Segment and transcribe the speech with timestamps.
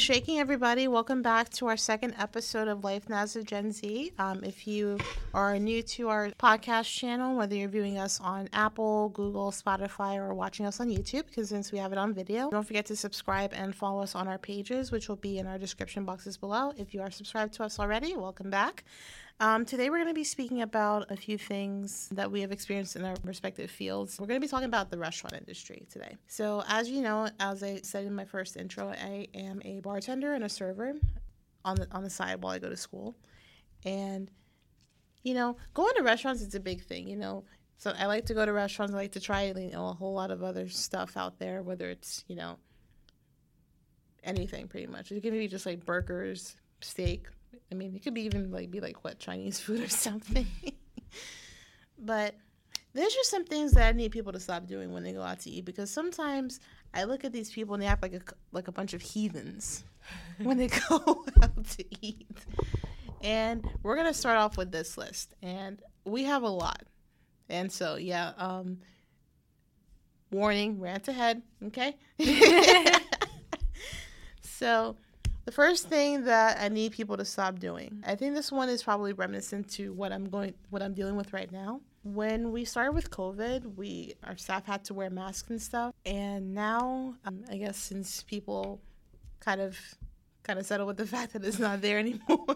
[0.00, 0.88] Shaking, everybody?
[0.88, 4.12] Welcome back to our second episode of Life Now as a Gen Z.
[4.18, 4.96] Um, if you
[5.34, 10.32] are new to our podcast channel, whether you're viewing us on Apple, Google, Spotify, or
[10.32, 13.52] watching us on YouTube, because since we have it on video, don't forget to subscribe
[13.52, 16.72] and follow us on our pages, which will be in our description boxes below.
[16.78, 18.84] If you are subscribed to us already, welcome back.
[19.42, 22.94] Um, today, we're going to be speaking about a few things that we have experienced
[22.94, 24.20] in our respective fields.
[24.20, 26.18] We're going to be talking about the restaurant industry today.
[26.26, 30.34] So, as you know, as I said in my first intro, I am a bartender
[30.34, 30.92] and a server
[31.64, 33.16] on the on the side while I go to school,
[33.86, 34.30] and
[35.22, 37.08] you know, going to restaurants is a big thing.
[37.08, 37.44] You know,
[37.78, 38.92] so I like to go to restaurants.
[38.92, 41.88] I like to try you know a whole lot of other stuff out there, whether
[41.88, 42.58] it's you know
[44.22, 45.10] anything pretty much.
[45.10, 47.26] It can be just like burgers, steak,
[47.70, 50.46] I mean, it could be even like be like what Chinese food or something.
[51.98, 52.34] but
[52.92, 55.40] there's just some things that I need people to stop doing when they go out
[55.40, 56.58] to eat because sometimes
[56.92, 58.20] I look at these people and they act like a
[58.52, 59.84] like a bunch of heathens
[60.42, 62.26] when they go out to eat.
[63.22, 66.82] And we're gonna start off with this list, and we have a lot.
[67.50, 68.78] And so, yeah, um,
[70.30, 71.96] warning, rant ahead, okay?
[74.40, 74.96] so
[75.50, 78.84] the first thing that I need people to stop doing, I think this one is
[78.84, 81.80] probably reminiscent to what I'm going, what I'm dealing with right now.
[82.04, 86.54] When we started with COVID, we our staff had to wear masks and stuff, and
[86.54, 88.80] now um, I guess since people
[89.40, 89.76] kind of
[90.44, 92.46] kind of settle with the fact that it's not there anymore.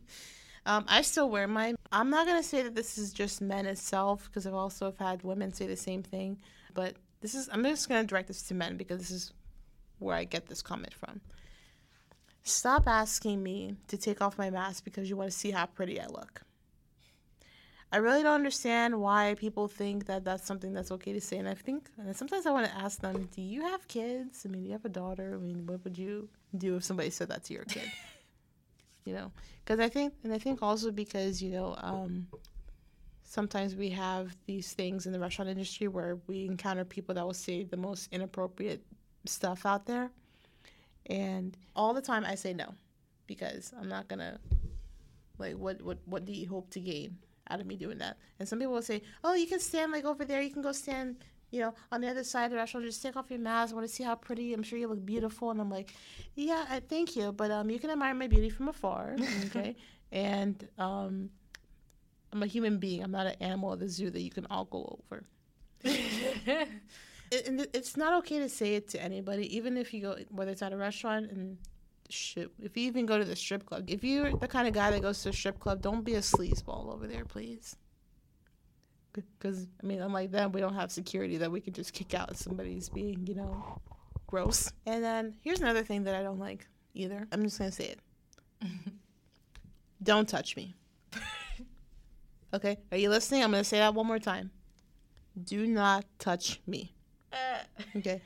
[0.64, 1.76] um, I still wear mine.
[1.92, 5.52] I'm not gonna say that this is just men itself because I've also had women
[5.52, 6.38] say the same thing,
[6.72, 9.34] but this is I'm just gonna direct this to men because this is
[9.98, 11.20] where I get this comment from.
[12.44, 16.00] Stop asking me to take off my mask because you want to see how pretty
[16.00, 16.42] I look.
[17.92, 21.36] I really don't understand why people think that that's something that's okay to say.
[21.36, 24.44] And I think and sometimes I want to ask them, do you have kids?
[24.46, 25.34] I mean, do you have a daughter?
[25.34, 27.90] I mean, what would you do if somebody said that to your kid?
[29.04, 29.30] you know,
[29.62, 32.28] because I think, and I think also because, you know, um,
[33.24, 37.34] sometimes we have these things in the restaurant industry where we encounter people that will
[37.34, 38.82] say the most inappropriate
[39.26, 40.10] stuff out there.
[41.06, 42.74] And all the time I say no
[43.26, 44.38] because I'm not gonna
[45.38, 47.18] like what what what do you hope to gain
[47.50, 48.16] out of me doing that?
[48.38, 50.72] And some people will say, Oh, you can stand like over there, you can go
[50.72, 51.16] stand,
[51.50, 53.72] you know, on the other side of the restaurant, just take off your mask.
[53.72, 54.54] I want to see how pretty.
[54.54, 55.50] I'm sure you look beautiful.
[55.50, 55.94] And I'm like,
[56.34, 59.76] Yeah, I, thank you, but um, you can admire my beauty from afar, okay?
[60.10, 61.30] and um,
[62.32, 63.02] I'm a human being.
[63.02, 65.24] I'm not an animal at the zoo that you can all go over.
[67.32, 70.62] it, it's not okay to say it to anybody, even if you go, whether it's
[70.62, 71.56] at a restaurant and
[72.08, 72.50] shit.
[72.60, 75.02] If you even go to the strip club, if you're the kind of guy that
[75.02, 77.76] goes to a strip club, don't be a sleazeball over there, please.
[79.12, 82.30] Because I mean, unlike them, we don't have security that we can just kick out
[82.30, 83.80] if somebody's being, you know,
[84.26, 84.72] gross.
[84.86, 87.26] And then here's another thing that I don't like either.
[87.32, 88.00] I'm just gonna say it.
[90.02, 90.74] don't touch me.
[92.54, 93.42] okay, are you listening?
[93.42, 94.50] I'm gonna say that one more time.
[95.44, 96.94] Do not touch me.
[97.32, 98.20] Uh, okay.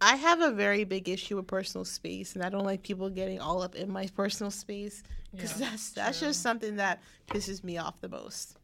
[0.00, 3.40] I have a very big issue with personal space, and I don't like people getting
[3.40, 6.28] all up in my personal space because yeah, that's that's true.
[6.28, 8.58] just something that pisses me off the most,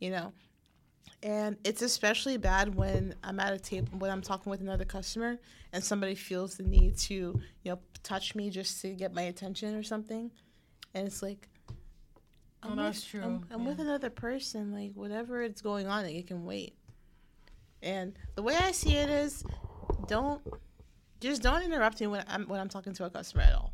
[0.00, 0.32] you know.
[1.22, 5.38] And it's especially bad when I'm at a table when I'm talking with another customer
[5.72, 9.74] and somebody feels the need to, you know, touch me just to get my attention
[9.74, 10.30] or something,
[10.92, 11.48] and it's like,
[12.62, 13.22] oh, I'm oh, that's true.
[13.22, 13.68] I'm, I'm yeah.
[13.68, 14.74] with another person.
[14.74, 16.74] Like whatever it's going on, like, it can wait.
[17.82, 19.44] And the way I see it is,
[20.06, 20.42] don't
[21.20, 23.72] just don't interrupt me when I'm when I'm talking to a customer at all.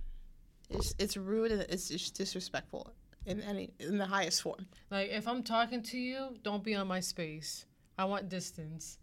[0.71, 2.93] It's it's rude and it's just disrespectful
[3.25, 4.67] in any in the highest form.
[4.91, 7.67] Like if I'm talking to you, don't be on my space.
[7.99, 8.99] I want distance.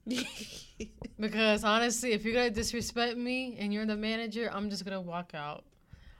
[1.19, 5.31] because honestly, if you're gonna disrespect me and you're the manager, I'm just gonna walk
[5.33, 5.63] out.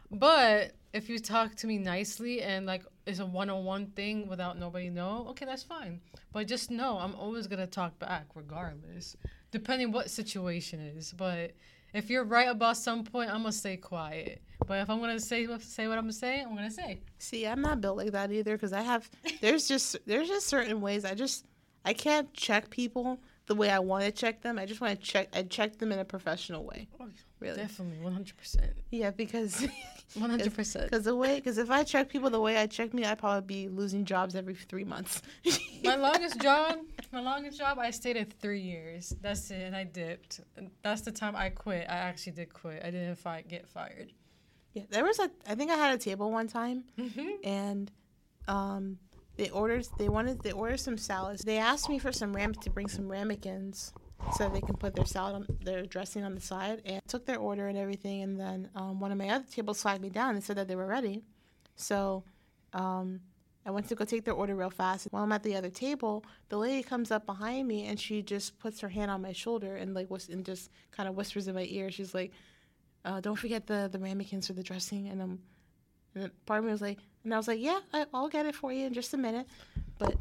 [0.10, 4.90] But if you talk to me nicely and like it's a one-on-one thing without nobody
[4.90, 6.00] know, okay, that's fine.
[6.32, 9.18] But just know I'm always gonna talk back regardless,
[9.52, 11.14] depending what situation is.
[11.14, 11.52] But
[11.94, 14.42] if you're right about some point, I'm gonna stay quiet.
[14.66, 17.02] But if I'm gonna say say what I'm gonna say, I'm gonna say.
[17.20, 19.10] See, I'm not built like that either because I have
[19.42, 21.46] there's just there's just certain ways I just
[21.86, 24.58] I can't check people the way I want to check them.
[24.58, 25.30] I just want to check.
[25.34, 26.88] I check them in a professional way.
[27.00, 27.08] Oh,
[27.40, 28.72] really, definitely, one hundred percent.
[28.92, 29.68] Yeah, because
[30.16, 30.90] one hundred percent.
[30.90, 33.66] Because the way, because if I check people the way I check me, I'd probably
[33.66, 35.22] be losing jobs every three months.
[35.84, 36.78] my longest job,
[37.12, 39.14] my longest job, I stayed at three years.
[39.22, 40.42] That's it, and I dipped.
[40.82, 41.86] That's the time I quit.
[41.90, 42.82] I actually did quit.
[42.84, 44.14] I didn't fi- get fired.
[44.74, 45.30] Yeah, there was a.
[45.48, 47.30] I think I had a table one time, mm-hmm.
[47.44, 47.92] and
[48.48, 48.98] um,
[49.38, 51.44] they ordered they wanted they ordered some salads.
[51.44, 53.94] They asked me for some ram to bring some ramekins.
[54.38, 57.40] so they can put their salad on their dressing on the side and took their
[57.40, 60.42] order and everything and then um, one of my other tables flagged me down and
[60.44, 61.22] said that they were ready
[61.76, 62.24] so
[62.72, 63.20] um,
[63.66, 66.24] i went to go take their order real fast while i'm at the other table
[66.48, 69.76] the lady comes up behind me and she just puts her hand on my shoulder
[69.76, 72.32] and like whis- and just kind of whispers in my ear she's like
[73.04, 75.38] uh, don't forget the the ramekins for the dressing and i'm
[76.16, 78.56] and part of me was like and i was like yeah I, i'll get it
[78.56, 79.48] for you in just a minute
[79.98, 80.16] but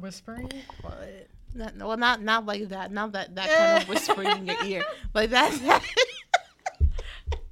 [0.00, 0.50] Whispering?
[0.82, 1.28] What?
[1.54, 2.92] not, well, not not like that.
[2.92, 4.84] Not that that kind of whispering in your ear,
[5.14, 5.82] like that.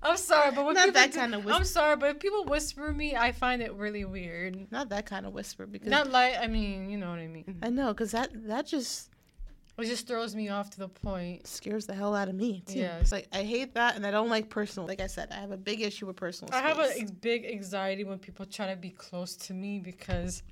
[0.02, 2.92] I'm sorry, but when Not that do- kind of I'm sorry, but if people whisper
[2.92, 4.70] me, I find it really weird.
[4.70, 7.58] not that kind of whisper because Not like I mean, you know what I mean.
[7.62, 9.08] I know because that that just
[9.76, 11.46] It just throws me off to the point.
[11.48, 12.62] scares the hell out of me.
[12.64, 12.78] Too.
[12.78, 13.02] Yes.
[13.02, 14.86] It's like I hate that, and I don't like personal.
[14.86, 16.54] Like I said, I have a big issue with personal.
[16.54, 20.44] I have a big anxiety when people try to be close to me because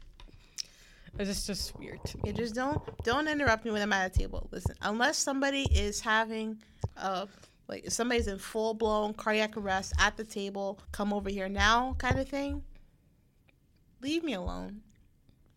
[1.19, 2.23] it's just, just weird to me.
[2.27, 4.49] Yeah, just don't don't interrupt me when I'm at a table.
[4.51, 6.59] Listen, unless somebody is having
[6.97, 7.27] uh
[7.69, 11.95] like if somebody's in full blown cardiac arrest at the table, come over here now
[11.99, 12.63] kind of thing.
[14.01, 14.81] Leave me alone.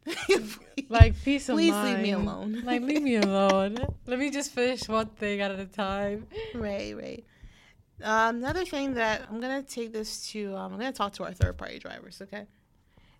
[0.90, 1.96] Like peace of Please mind.
[1.96, 2.62] leave me alone.
[2.66, 3.78] Like leave me alone.
[4.06, 6.28] Let me just finish one thing at a time.
[6.54, 7.26] right, right.
[8.04, 11.32] Um, another thing that I'm gonna take this to, um, I'm gonna talk to our
[11.34, 12.22] third party drivers.
[12.22, 12.46] Okay,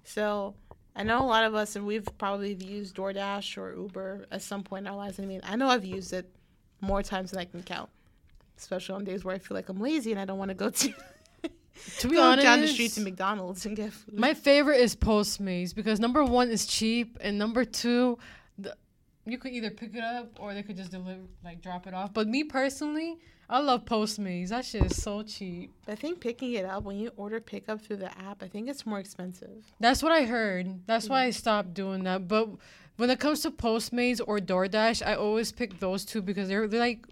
[0.04, 0.54] so
[0.96, 4.64] I know a lot of us, and we've probably used DoorDash or Uber at some
[4.64, 5.20] point in our lives.
[5.20, 6.30] I mean, I know I've used it
[6.82, 7.90] more times than I can count,
[8.58, 10.70] especially on days where I feel like I'm lazy and I don't want to go
[10.70, 10.94] to
[12.00, 14.18] To be honest, down the street to McDonald's and get food.
[14.18, 18.18] my favorite is Postmates because number one is cheap and number two,
[18.58, 18.76] the,
[19.26, 22.14] you could either pick it up or they could just deliver, like drop it off.
[22.14, 23.18] But me personally,
[23.50, 24.50] I love Postmates.
[24.50, 25.72] That shit is so cheap.
[25.88, 28.86] I think picking it up when you order pickup through the app, I think it's
[28.86, 29.66] more expensive.
[29.80, 30.88] That's what I heard.
[30.88, 32.28] That's why I stopped doing that.
[32.28, 32.50] But
[32.98, 36.80] when it comes to Postmates or DoorDash, I always pick those two because they're, they're
[36.80, 37.06] like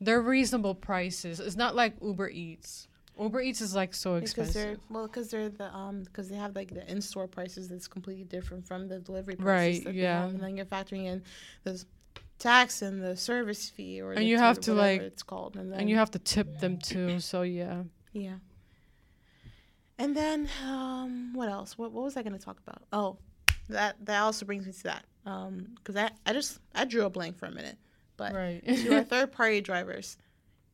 [0.00, 1.38] they're reasonable prices.
[1.40, 2.88] It's not like Uber Eats.
[3.20, 4.80] Uber Eats is like so Because they're expensive.
[4.90, 8.24] well, because they're the um, because they have like the in store prices that's completely
[8.24, 9.46] different from the delivery prices.
[9.78, 10.22] Right, that they yeah.
[10.22, 10.30] have.
[10.30, 11.22] and then you're factoring in
[11.64, 11.84] the
[12.38, 15.80] tax and the service fee, or And you have to, like- it's called, and then
[15.80, 17.20] And you have to tip them too.
[17.20, 17.82] So yeah.
[18.12, 18.36] yeah.
[19.98, 21.76] And then um, what else?
[21.78, 22.82] What what was I going to talk about?
[22.92, 23.18] Oh,
[23.68, 27.10] that that also brings me to that um, because I I just I drew a
[27.10, 27.76] blank for a minute,
[28.16, 28.64] but Right.
[28.66, 30.16] to our third party drivers.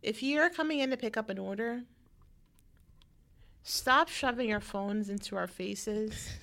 [0.03, 1.83] If you're coming in to pick up an order,
[3.63, 6.29] stop shoving your phones into our faces.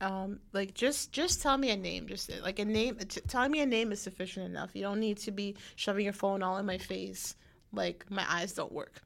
[0.00, 2.08] Um, like just just tell me a name.
[2.08, 2.96] Just like a name.
[2.96, 4.70] T- telling me a name is sufficient enough.
[4.74, 7.36] You don't need to be shoving your phone all in my face.
[7.72, 9.00] Like my eyes don't work.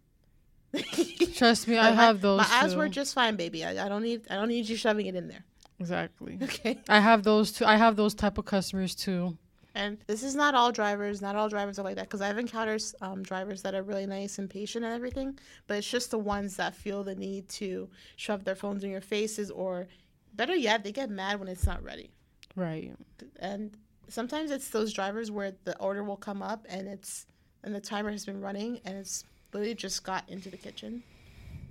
[1.35, 2.79] Trust me, I my- have those My eyes too.
[2.79, 3.63] work just fine, baby.
[3.63, 5.45] I, I don't need I don't need you shoving it in there.
[5.79, 6.39] exactly.
[6.43, 6.79] Okay.
[6.89, 7.67] I have those too.
[7.67, 9.37] I have those type of customers too.
[9.77, 11.21] And this is not all drivers.
[11.21, 14.39] Not all drivers are like that because I've encountered um, drivers that are really nice
[14.39, 15.39] and patient and everything.
[15.67, 19.03] But it's just the ones that feel the need to shove their phones in your
[19.03, 19.87] faces, or
[20.33, 22.11] better yet, they get mad when it's not ready.
[22.55, 22.95] Right.
[23.39, 23.77] And
[24.09, 27.27] sometimes it's those drivers where the order will come up and it's
[27.63, 31.03] and the timer has been running and it's literally just got into the kitchen,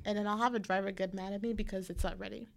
[0.06, 2.48] and then I'll have a driver get mad at me because it's not ready.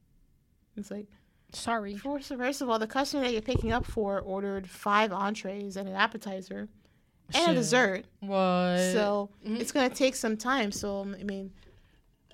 [0.76, 1.06] It's like
[1.52, 1.96] Sorry.
[1.96, 5.88] First, first of all, the customer that you're picking up for ordered five entrees and
[5.88, 6.68] an appetizer
[7.34, 8.04] and a dessert.
[8.20, 8.78] What?
[8.92, 9.60] So Mhm.
[9.60, 10.72] it's gonna take some time.
[10.72, 11.52] So I mean,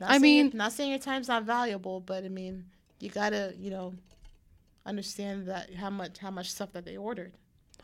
[0.01, 2.65] not I saying- mean- not saying your time's not valuable, but I mean,
[3.01, 3.95] you gotta you know
[4.85, 7.33] understand that how much how much stuff that they ordered.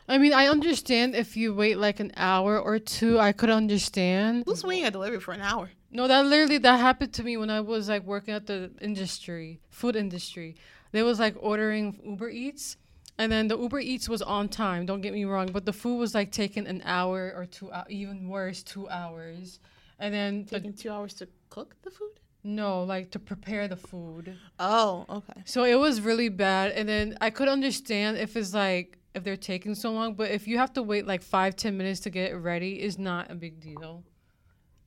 [0.09, 4.43] I mean, I understand if you wait like an hour or two, I could understand.
[4.45, 5.71] Who's waiting a delivery for an hour?
[5.91, 9.59] No, that literally that happened to me when I was like working at the industry,
[9.69, 10.55] food industry.
[10.91, 12.77] They was like ordering Uber Eats,
[13.17, 14.85] and then the Uber Eats was on time.
[14.85, 17.83] Don't get me wrong, but the food was like taking an hour or two, hou-
[17.89, 19.59] even worse, two hours.
[19.99, 22.11] And then the, Taking two hours to cook the food.
[22.43, 24.35] no, like to prepare the food.
[24.59, 25.41] Oh, okay.
[25.45, 26.71] So it was really bad.
[26.71, 30.47] And then I could understand if it's like if they're taking so long, but if
[30.47, 33.35] you have to wait like five ten minutes to get it ready, is not a
[33.35, 34.03] big deal.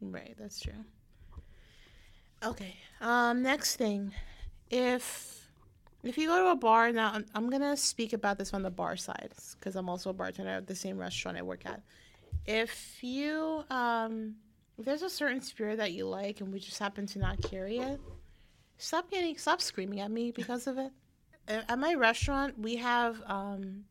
[0.00, 0.84] Right, that's true.
[2.44, 2.74] Okay.
[3.00, 4.12] Um, next thing,
[4.70, 5.43] if
[6.04, 8.96] if you go to a bar now, I'm, gonna speak about this on the bar
[8.96, 11.82] side because I'm also a bartender at the same restaurant I work at.
[12.46, 14.34] If you um,
[14.78, 17.78] if there's a certain spirit that you like and we just happen to not carry
[17.78, 18.00] it,
[18.76, 20.92] stop getting stop screaming at me because of it.
[21.46, 23.84] At my restaurant, we have um,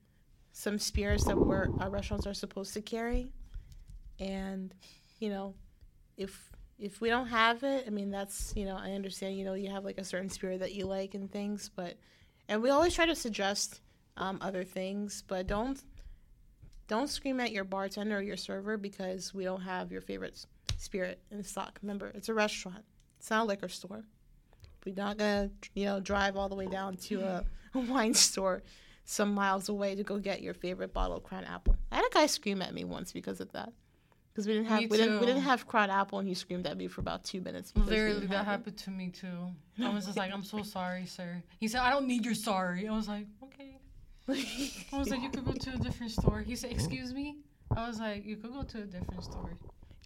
[0.53, 3.31] some spirits that we're our restaurants are supposed to carry,
[4.19, 4.73] and
[5.19, 5.55] you know
[6.17, 9.53] if if we don't have it, I mean that's you know I understand you know
[9.53, 11.95] you have like a certain spirit that you like and things, but
[12.47, 13.81] and we always try to suggest
[14.17, 15.81] um, other things, but don't
[16.87, 20.45] don't scream at your bartender or your server because we don't have your favorite
[20.77, 21.79] spirit in stock.
[21.81, 22.83] Remember, it's a restaurant.
[23.17, 24.03] It's not a liquor store.
[24.85, 28.63] We're not gonna, you know, drive all the way down to a, a wine store
[29.05, 31.75] some miles away to go get your favorite bottle of Crown Apple.
[31.91, 33.71] I had a guy scream at me once because of that.
[34.33, 36.65] Because we didn't have Me we didn't we didn't have Crown Apple and he screamed
[36.65, 37.71] at me for about two minutes.
[37.75, 39.51] Literally, that happened to me too.
[39.83, 41.43] I was just like, I'm so sorry, sir.
[41.59, 42.87] He said, I don't need your sorry.
[42.87, 43.77] I was like, okay.
[44.27, 46.39] I was like, you could go to a different store.
[46.39, 47.37] He said, excuse me.
[47.75, 49.51] I was like, you could go to a different store.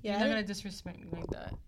[0.01, 1.53] yeah, You're not gonna disrespect me like that.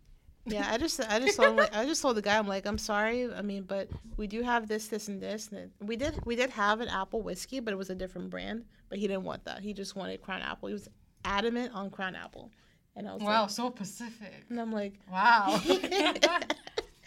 [0.46, 2.78] Yeah, I just I just told like, I just told the guy I'm like I'm
[2.78, 3.32] sorry.
[3.32, 3.88] I mean, but
[4.18, 5.50] we do have this, this, and this.
[5.50, 8.66] And we did we did have an apple whiskey, but it was a different brand.
[8.88, 9.62] But he didn't want that.
[9.62, 10.68] He just wanted Crown Apple.
[10.68, 10.88] He was
[11.26, 12.52] adamant on Crown Apple,
[12.96, 14.46] and I was Wow, like, so Pacific.
[14.50, 15.60] and I'm like, Wow.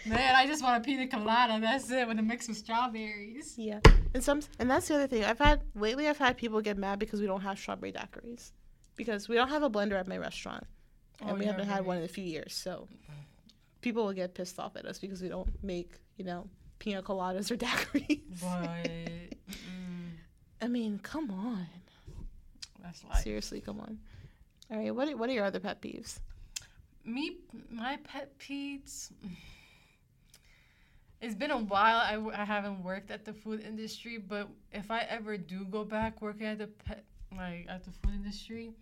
[0.04, 1.60] Man, I just want a pina colada.
[1.60, 3.54] That's it with a mix of strawberries.
[3.56, 3.78] yeah.
[4.14, 5.24] And some and that's the other thing.
[5.24, 6.08] I've had lately.
[6.08, 8.50] I've had people get mad because we don't have strawberry daiquiris,
[8.96, 10.64] because we don't have a blender at my restaurant,
[11.20, 12.52] and Oh, we haven't had one in a few years.
[12.52, 12.88] So
[13.80, 16.48] people will get pissed off at us because we don't make you know
[16.80, 18.40] pina coladas or daiquiris.
[18.40, 20.10] But mm,
[20.60, 21.66] I mean, come on.
[22.82, 23.98] That's like Seriously, come on.
[24.70, 26.18] All right, what are, what are your other pet peeves?
[27.04, 27.36] me.
[27.70, 29.10] My pet peeves.
[31.20, 31.98] It's been a while.
[31.98, 35.84] I, w- I haven't worked at the food industry, but if I ever do go
[35.84, 37.04] back working at the pet
[37.36, 38.72] like at the food industry,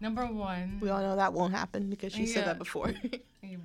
[0.00, 0.78] number one.
[0.80, 2.94] We all know that won't happen because she said that before.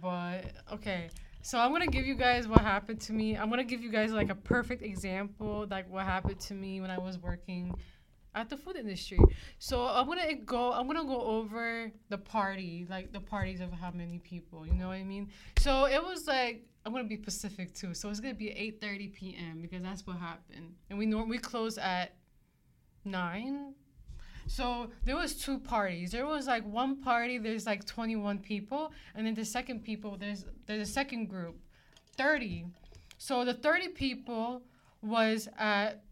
[0.01, 1.09] But okay,
[1.41, 3.35] so I'm gonna give you guys what happened to me.
[3.35, 6.91] I'm gonna give you guys like a perfect example, like what happened to me when
[6.91, 7.73] I was working
[8.35, 9.19] at the food industry.
[9.59, 10.71] So I'm gonna go.
[10.71, 14.65] I'm gonna go over the party, like the parties of how many people.
[14.65, 15.29] You know what I mean?
[15.59, 17.93] So it was like I'm gonna be Pacific too.
[17.93, 18.49] So it's gonna be
[18.81, 19.61] 8:30 p.m.
[19.61, 22.15] because that's what happened, and we normally close at
[23.05, 23.73] nine.
[24.47, 26.11] So there was two parties.
[26.11, 27.37] There was like one party.
[27.37, 30.17] There's like 21 people, and then the second people.
[30.17, 31.55] There's there's a second group,
[32.17, 32.65] 30.
[33.17, 34.63] So the 30 people
[35.01, 36.03] was at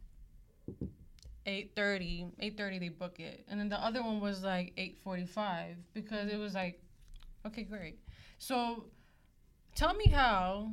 [1.45, 2.27] 8:30.
[2.39, 6.53] 8:30 they book it, and then the other one was like 8:45 because it was
[6.53, 6.81] like,
[7.45, 7.99] okay, great.
[8.37, 8.85] So
[9.75, 10.71] tell me how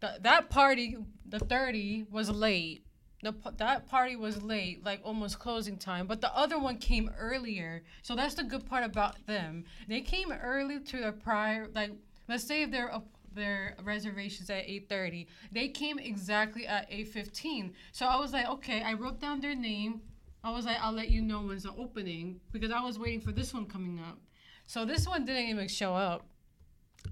[0.00, 2.84] th- that party, the 30, was late.
[3.22, 7.82] The, that party was late, like almost closing time, but the other one came earlier.
[8.02, 9.64] So that's the good part about them.
[9.88, 11.92] They came early to their prior, like
[12.28, 17.72] let's say if their up- their reservations at 8:30, they came exactly at 8:15.
[17.92, 20.02] So I was like, okay, I wrote down their name.
[20.42, 23.32] I was like, I'll let you know when's the opening because I was waiting for
[23.32, 24.18] this one coming up.
[24.66, 26.26] So this one didn't even show up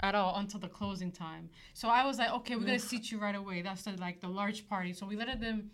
[0.01, 1.51] at all until the closing time.
[1.75, 3.63] So I was like, okay, we're gonna seat you right away.
[3.63, 4.93] That's the like the large party.
[4.93, 5.71] So we let them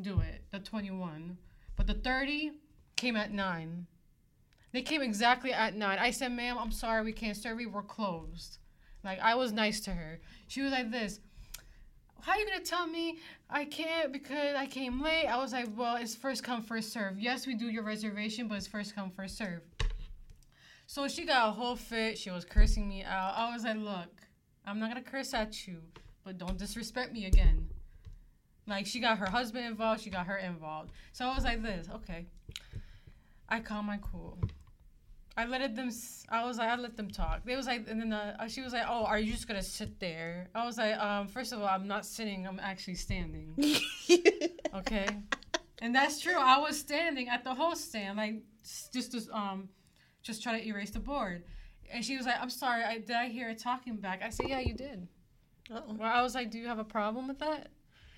[0.00, 1.36] do it, the 21.
[1.76, 2.52] But the 30
[2.96, 3.86] came at 9.
[4.72, 5.98] They came exactly at 9.
[5.98, 7.68] I said, ma'am, I'm sorry, we can't serve you.
[7.68, 8.58] We're closed.
[9.04, 10.20] Like, I was nice to her.
[10.48, 11.20] She was like this.
[12.20, 13.18] How you gonna tell me
[13.50, 15.26] I can't because I came late?
[15.26, 17.18] I was like, well, it's first come, first serve.
[17.18, 19.62] Yes, we do your reservation, but it's first come, first serve.
[20.86, 22.16] So she got a whole fit.
[22.16, 23.34] She was cursing me out.
[23.36, 24.22] I was like, look,
[24.64, 25.78] I'm not gonna curse at you,
[26.24, 27.68] but don't disrespect me again.
[28.68, 30.92] Like she got her husband involved, she got her involved.
[31.12, 32.26] So I was like this, okay.
[33.48, 34.38] I calm my cool.
[35.36, 35.90] I let them.
[36.28, 37.44] I was like, I let them talk.
[37.44, 39.98] They was like, and then uh, she was like, "Oh, are you just gonna sit
[39.98, 42.46] there?" I was like, um, first of all, I'm not sitting.
[42.46, 43.54] I'm actually standing.
[44.74, 45.06] Okay,
[45.82, 46.38] and that's true.
[46.38, 48.42] I was standing at the host stand, like
[48.90, 49.68] just to um,
[50.22, 51.44] just try to erase the board.
[51.92, 52.82] And she was like, "I'm sorry.
[52.82, 55.08] I did I hear a talking back?" I said, "Yeah, you did."
[55.70, 55.94] Uh-oh.
[55.98, 57.68] Well, I was like, "Do you have a problem with that?"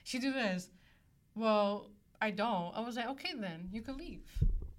[0.05, 0.69] She do this.
[1.35, 1.91] Well,
[2.21, 2.73] I don't.
[2.77, 4.23] I was like, "Okay, then you can leave.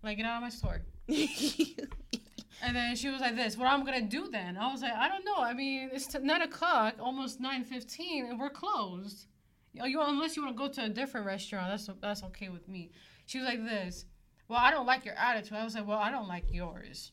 [0.01, 0.81] Like, get out of my store."
[2.62, 5.07] And then she was like, "This, what I'm gonna do then?" I was like, "I
[5.07, 5.38] don't know.
[5.38, 9.27] I mean, it's t- nine o'clock, almost nine fifteen, and we're closed.
[9.74, 12.67] You, you unless you want to go to a different restaurant, that's that's okay with
[12.67, 12.91] me."
[13.25, 14.05] She was like, "This,
[14.47, 17.12] well, I don't like your attitude." I was like, "Well, I don't like yours.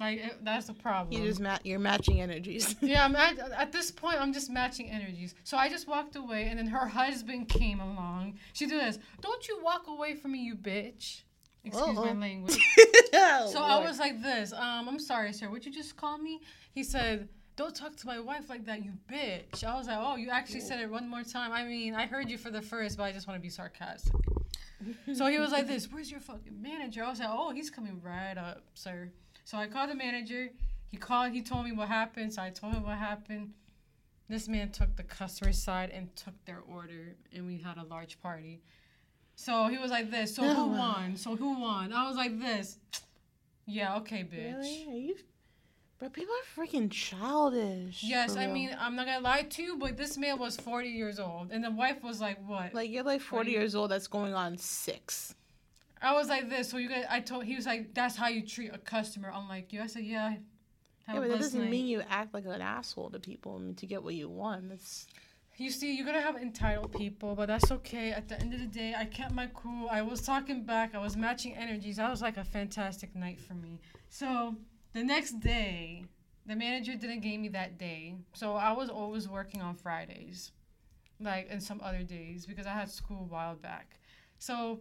[0.00, 2.74] Like it, that's the problem." you just ma- you're matching energies.
[2.80, 5.34] yeah, I'm at, at this point, I'm just matching energies.
[5.44, 8.38] So I just walked away, and then her husband came along.
[8.52, 8.98] She did this.
[9.20, 11.22] Don't you walk away from me, you bitch.
[11.64, 12.04] Excuse Uh-oh.
[12.04, 12.58] my language.
[13.16, 14.52] Oh, So I was like this.
[14.52, 15.48] Um, I'm sorry, sir.
[15.48, 16.40] Would you just call me?
[16.72, 20.16] He said, "Don't talk to my wife like that, you bitch." I was like, "Oh,
[20.16, 22.96] you actually said it one more time." I mean, I heard you for the first,
[22.98, 24.12] but I just want to be sarcastic.
[25.14, 25.90] so he was like this.
[25.90, 27.04] Where's your fucking manager?
[27.04, 29.10] I was like, "Oh, he's coming right up, sir."
[29.44, 30.50] So I called the manager.
[30.90, 31.32] He called.
[31.32, 32.34] He told me what happened.
[32.34, 33.52] So I told him what happened.
[34.28, 38.20] This man took the customer side and took their order, and we had a large
[38.20, 38.60] party.
[39.36, 40.34] So he was like this.
[40.34, 41.16] So Oh, who won?
[41.16, 41.92] So who won?
[41.92, 42.78] I was like this.
[43.66, 44.56] Yeah, okay, bitch.
[44.58, 44.86] Really?
[44.90, 45.16] Are you?
[45.98, 48.02] But people are freaking childish.
[48.02, 51.18] Yes, I mean, I'm not gonna lie to you, but this man was 40 years
[51.18, 52.74] old, and the wife was like, what?
[52.74, 53.90] like you're like 40 you- years old.
[53.90, 55.34] That's going on six.
[56.02, 56.68] I was like this.
[56.68, 59.32] So you guys, I told, he was like, that's how you treat a customer.
[59.34, 59.80] I'm like, you.
[59.80, 60.34] I said, yeah.
[61.08, 63.74] Yeah, but that doesn't night." mean you act like an asshole to people I mean,
[63.76, 64.68] to get what you want.
[64.68, 65.06] That's
[65.56, 68.10] You see, you're gonna have entitled people, but that's okay.
[68.10, 69.88] At the end of the day, I kept my cool.
[69.88, 70.96] I was talking back.
[70.96, 71.96] I was matching energies.
[71.96, 73.78] That was like a fantastic night for me.
[74.08, 74.56] So
[74.94, 76.06] the next day,
[76.44, 78.16] the manager didn't give me that day.
[78.32, 80.50] So I was always working on Fridays,
[81.20, 84.00] like and some other days because I had school a while back.
[84.40, 84.80] So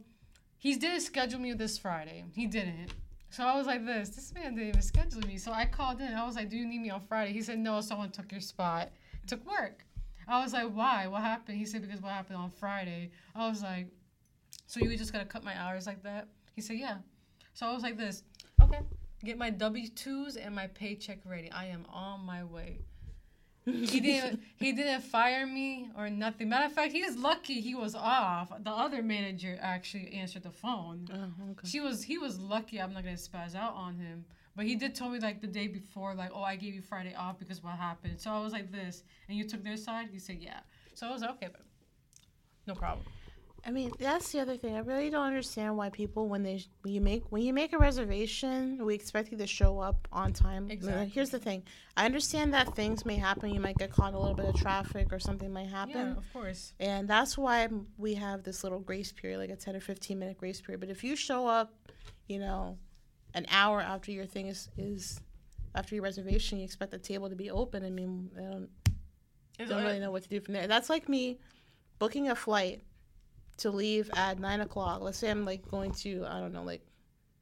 [0.57, 2.23] he didn't schedule me this Friday.
[2.33, 2.93] He didn't.
[3.29, 4.09] So I was like this.
[4.09, 5.37] This man didn't even schedule me.
[5.37, 6.13] So I called in.
[6.15, 8.41] I was like, "Do you need me on Friday?" He said, "No, someone took your
[8.41, 8.89] spot.
[9.27, 9.85] Took work."
[10.27, 11.07] I was like, why?
[11.07, 11.57] What happened?
[11.57, 13.11] He said, because what happened on Friday.
[13.35, 13.87] I was like,
[14.67, 16.27] so you were just gonna cut my hours like that?
[16.55, 16.97] He said, yeah.
[17.53, 18.23] So I was like this,
[18.61, 18.79] okay.
[19.23, 21.49] Get my W twos and my paycheck ready.
[21.51, 22.79] I am on my way.
[23.65, 26.49] He didn't he didn't fire me or nothing.
[26.49, 28.51] Matter of fact, he's lucky he was off.
[28.61, 31.07] The other manager actually answered the phone.
[31.13, 31.67] oh, okay.
[31.67, 34.25] She was he was lucky I'm not gonna spaz out on him.
[34.55, 37.15] But he did tell me like the day before, like, oh I gave you Friday
[37.15, 38.19] off because what happened.
[38.21, 40.09] So I was like this and you took their side?
[40.11, 40.59] He said yeah.
[40.93, 41.61] So I was like, okay, but
[42.67, 43.05] no problem.
[43.65, 44.75] I mean, that's the other thing.
[44.75, 47.77] I really don't understand why people, when they when you make when you make a
[47.77, 50.69] reservation, we expect you to show up on time.
[50.69, 51.07] Exactly.
[51.07, 51.63] Here's the thing.
[51.95, 53.53] I understand that things may happen.
[53.53, 55.95] You might get caught in a little bit of traffic or something might happen.
[55.95, 56.73] Yeah, of course.
[56.81, 60.37] And that's why we have this little grace period, like a 10 or 15 minute
[60.37, 60.81] grace period.
[60.81, 61.73] But if you show up,
[62.27, 62.77] you know,
[63.33, 65.19] an hour after your thing is, is
[65.75, 67.83] after your reservation, you expect the table to be open.
[67.85, 68.69] I mean, I don't,
[69.59, 70.67] It's, don't really know what to do from there.
[70.67, 71.39] That's like me
[71.99, 72.83] booking a flight
[73.57, 75.01] to leave at nine o'clock.
[75.01, 76.85] Let's say I'm like going to, I don't know, like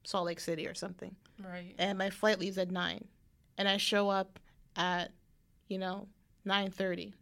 [0.03, 1.15] Salt Lake City or something.
[1.43, 1.75] right.
[1.77, 3.05] And my flight leaves at nine.
[3.57, 4.39] And I show up
[4.75, 5.11] at,
[5.67, 6.07] you know,
[6.47, 7.13] 9.30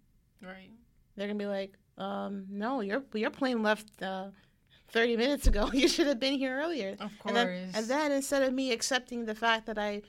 [0.41, 0.69] Right.
[1.15, 4.29] they're gonna be like, um, no, your your plane left uh,
[4.91, 5.69] thirty minutes ago.
[5.73, 6.95] You should have been here earlier.
[6.99, 7.35] Of course.
[7.35, 10.01] And then, and then instead of me accepting the fact that I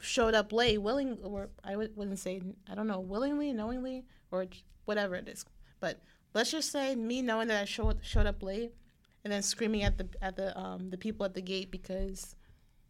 [0.00, 4.46] showed up late, willing or I would- wouldn't say I don't know, willingly, knowingly, or
[4.84, 5.44] whatever it is,
[5.80, 6.00] but
[6.34, 8.72] let's just say me knowing that I showed showed up late,
[9.24, 12.34] and then screaming at the at the um the people at the gate because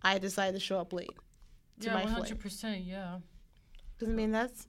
[0.02, 1.10] I decided to show up late
[1.80, 2.84] to yeah, my hundred percent.
[2.84, 3.18] Yeah.
[3.98, 4.66] Because I mean that's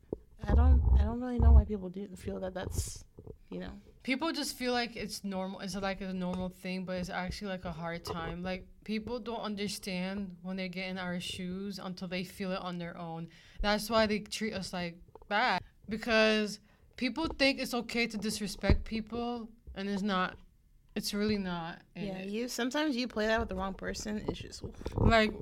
[0.47, 3.03] I don't I don't really know why people do feel that that's
[3.49, 3.71] you know
[4.07, 5.59] People just feel like it's normal.
[5.59, 8.41] It's like a normal thing, but it's actually like a hard time.
[8.41, 12.77] Like people don't understand when they get in our shoes until they feel it on
[12.77, 13.27] their own.
[13.61, 14.95] That's why they treat us like
[15.27, 16.61] bad because
[16.95, 20.37] people think it's okay to disrespect people, and it's not.
[20.95, 21.79] It's really not.
[21.93, 24.23] Yeah, it- you sometimes you play that with the wrong person.
[24.29, 24.63] It's just
[24.95, 25.33] like,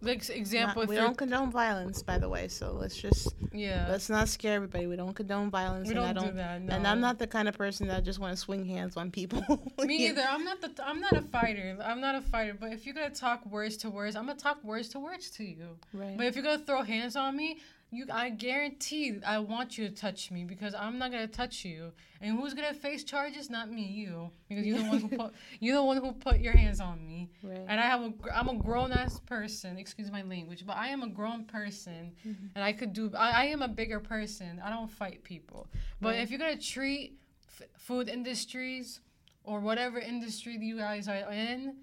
[0.00, 0.82] like example.
[0.82, 2.48] not, we don't condone violence, by the way.
[2.48, 4.86] So let's just yeah, let's not scare everybody.
[4.86, 6.30] We don't condone violence, we and don't, I don't.
[6.30, 6.62] do that.
[6.62, 6.74] No.
[6.74, 9.42] And I'm not the kind of person that just want to swing hands on people.
[9.80, 10.10] Me Yeah.
[10.10, 10.24] either.
[10.28, 10.70] I'm not the.
[10.84, 11.76] I'm not a fighter.
[11.82, 12.56] I'm not a fighter.
[12.58, 15.44] But if you're gonna talk words to words, I'm gonna talk words to words to
[15.44, 15.76] you.
[15.92, 16.16] Right.
[16.16, 17.58] But if you're gonna throw hands on me,
[17.90, 21.92] you, I guarantee, I want you to touch me because I'm not gonna touch you.
[22.20, 23.48] And who's gonna face charges?
[23.48, 25.32] Not me, you, because you're the one who put.
[25.60, 27.30] You're the one who put your hands on me.
[27.42, 27.64] right.
[27.68, 28.12] And I have a.
[28.34, 29.78] I'm a grown ass person.
[29.78, 32.46] Excuse my language, but I am a grown person, Mm-hmm.
[32.54, 33.10] and I could do.
[33.16, 34.60] I, I am a bigger person.
[34.62, 35.68] I don't fight people.
[36.00, 36.20] But Right.
[36.20, 37.18] if you're gonna treat
[37.60, 39.00] f- food industries
[39.44, 41.74] or whatever industry you guys are in,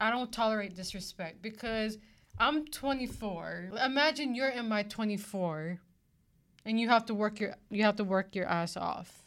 [0.00, 1.98] I don't tolerate disrespect because
[2.38, 3.70] I'm 24.
[3.84, 5.78] Imagine you're in my 24,
[6.64, 9.22] and you have to work your you have to work your ass off.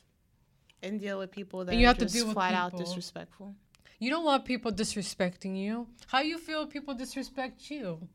[0.81, 3.55] and deal with people that And you are have to deal with flat out disrespectful.
[3.99, 5.87] You don't want people disrespecting you.
[6.07, 8.07] How you feel if people disrespect you?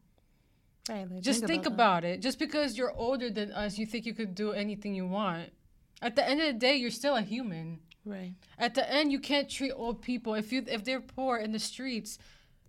[0.89, 1.11] Right.
[1.11, 1.73] Like, Just think that.
[1.75, 2.23] about it.
[2.23, 5.51] Just because you're older than us, you think you could do anything you want.
[6.01, 7.81] At the end of the day, you're still a human.
[8.07, 8.33] Right.
[8.59, 11.59] At the end, you can't treat old people if you if they're poor in the
[11.59, 12.19] streets.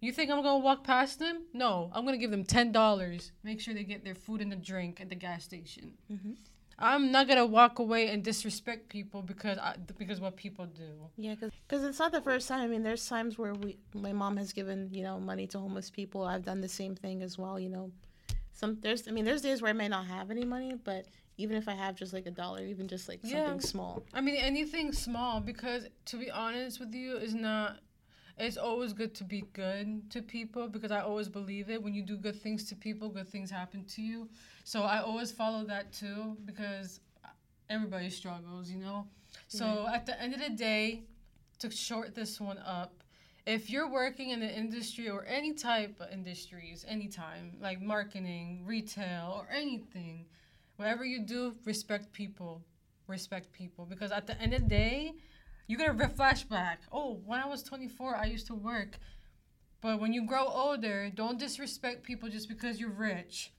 [0.06, 1.42] You think I'm gonna walk past them?
[1.52, 3.32] No, I'm gonna give them ten dollars.
[3.44, 5.94] Make sure they get their food and a drink at the gas station.
[6.12, 6.36] Mhm.
[6.78, 10.92] I'm not gonna walk away and disrespect people because I, because what people do.
[11.18, 12.62] Yeah, because it's not the first time.
[12.62, 15.90] I mean, there's times where we, my mom has given you know money to homeless
[15.90, 16.24] people.
[16.24, 17.60] I've done the same thing as well.
[17.60, 17.92] You know,
[18.54, 21.58] some there's I mean there's days where I may not have any money, but even
[21.58, 23.46] if I have just like a dollar, even just like Yeah.
[23.48, 24.04] something small.
[24.14, 27.80] I mean, anything small because to be honest with you, is not.
[28.38, 31.82] It's always good to be good to people because I always believe it.
[31.82, 34.28] When you do good things to people, good things happen to you.
[34.66, 37.00] So I always follow that too because
[37.70, 39.08] everybody struggles, you know.
[39.48, 41.04] So at the end of the day,
[41.60, 43.04] to short this one up,
[43.46, 49.34] if you're working in the industry or any type of industries, anytime, like marketing, retail,
[49.38, 50.26] or anything,
[50.78, 52.62] whatever you do, respect people.
[53.08, 53.86] Respect people.
[53.86, 55.14] Because at the end of the day,
[55.68, 56.78] you get a flashback.
[56.92, 58.98] Oh, when I was 24, I used to work.
[59.82, 63.52] But when you grow older, don't disrespect people just because you're rich.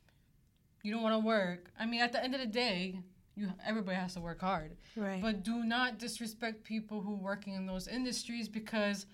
[0.82, 1.70] You don't want to work.
[1.78, 3.00] I mean, at the end of the day,
[3.34, 4.76] you everybody has to work hard.
[4.96, 5.20] Right.
[5.20, 9.06] But do not disrespect people who working in those industries because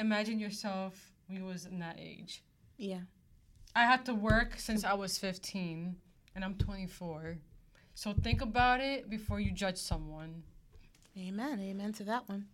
[0.00, 2.42] imagine yourself when you was in that age.
[2.76, 3.00] yeah.
[3.74, 5.96] I had to work since I was 15
[6.34, 7.36] and I'm 24.
[7.94, 10.44] So think about it before you judge someone.
[11.18, 11.60] Amen.
[11.60, 12.46] Amen to that one.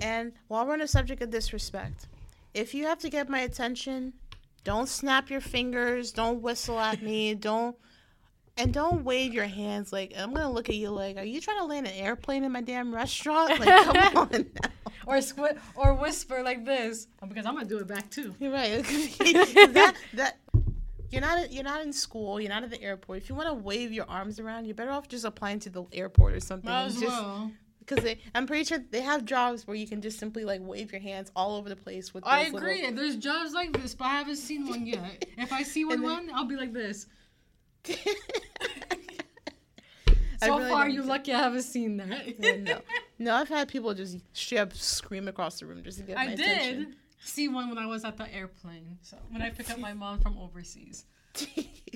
[0.00, 2.06] And while we're on the subject of disrespect,
[2.54, 4.12] if you have to get my attention,
[4.64, 7.76] don't snap your fingers, don't whistle at me, don't
[8.58, 11.58] and don't wave your hands like I'm gonna look at you like, are you trying
[11.58, 13.58] to land an airplane in my damn restaurant?
[13.58, 14.70] Like, come on now.
[15.06, 18.34] Or squi- or whisper like this oh, because I'm gonna do it back too.
[18.38, 18.82] You're right.
[18.84, 20.38] that that
[21.10, 22.40] you're not you're not in school.
[22.40, 23.18] You're not at the airport.
[23.18, 25.84] If you want to wave your arms around, you're better off just applying to the
[25.92, 26.70] airport or something.
[26.70, 27.50] Might as Just- well.
[27.86, 30.92] Because they, I'm pretty sure they have jobs where you can just simply like wave
[30.92, 32.22] your hands all over the place with.
[32.26, 32.80] I agree.
[32.82, 35.24] little- There's jobs like this, but I haven't seen one yet.
[35.38, 37.06] If I see one then- run, I'll be like this.
[40.44, 42.26] So really far, you're lucky I haven't seen that.
[42.40, 42.80] Yeah, no,
[43.20, 46.22] no, I've had people just straight up scream across the room just to get my
[46.22, 46.96] I did attention.
[47.20, 48.98] see one when I was at the airplane.
[49.02, 51.04] So when I picked up my mom from overseas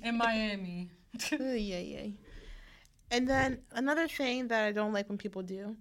[0.00, 0.90] in Miami.
[1.32, 2.06] yeah, yeah.
[3.10, 5.76] And then another thing that I don't like when people do.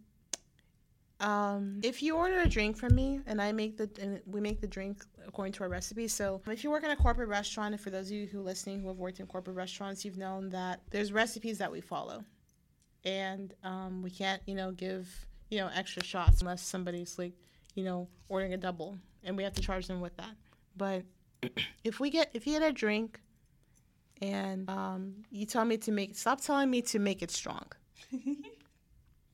[1.20, 4.60] Um, if you order a drink from me and I make the and we make
[4.60, 6.08] the drink according to our recipe.
[6.10, 8.44] So if you work in a corporate restaurant, and for those of you who are
[8.44, 12.26] listening who have worked in corporate restaurants, you've known that there's recipes that we follow,
[13.06, 15.08] and um, we can't you know give
[15.50, 17.34] you know extra shots unless somebody's like
[17.76, 20.36] you know ordering a double, and we have to charge them with that.
[20.76, 21.04] But
[21.86, 23.22] if we get if you get a drink
[24.22, 27.66] and um, you tell me to make stop telling me to make it strong.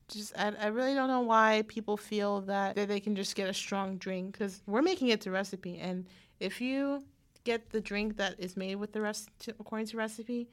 [0.08, 3.48] Just I, I really don't know why people feel that, that they can just get
[3.48, 5.78] a strong drink because we're making it to recipe.
[5.78, 6.06] And
[6.38, 7.02] if you
[7.44, 10.48] get the drink that is made with the rest to, according to recipe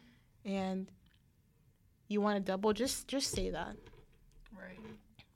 [0.45, 0.89] and
[2.07, 3.75] you want to double just just say that.
[4.57, 4.79] Right.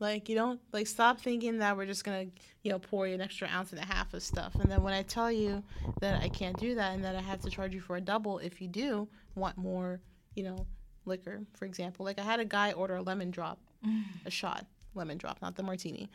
[0.04, 2.26] Like you don't like stop thinking that we're just gonna
[2.62, 4.54] you know pour you an extra ounce and a half of stuff.
[4.56, 5.64] And then when i tell you
[6.02, 8.38] that i can't do that and that i have to charge you for a double
[8.40, 10.02] if you do want more
[10.36, 10.68] you know
[11.06, 13.60] liquor for example like i had a guy order a lemon drop
[14.26, 16.10] a shot lemon drop not the martini.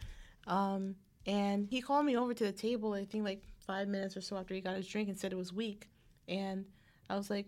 [0.46, 0.94] Um,
[1.26, 4.36] and he called me over to the table i think like five minutes or so
[4.36, 5.88] after he got his drink and said it was weak.
[6.28, 6.66] And
[7.08, 7.46] i was like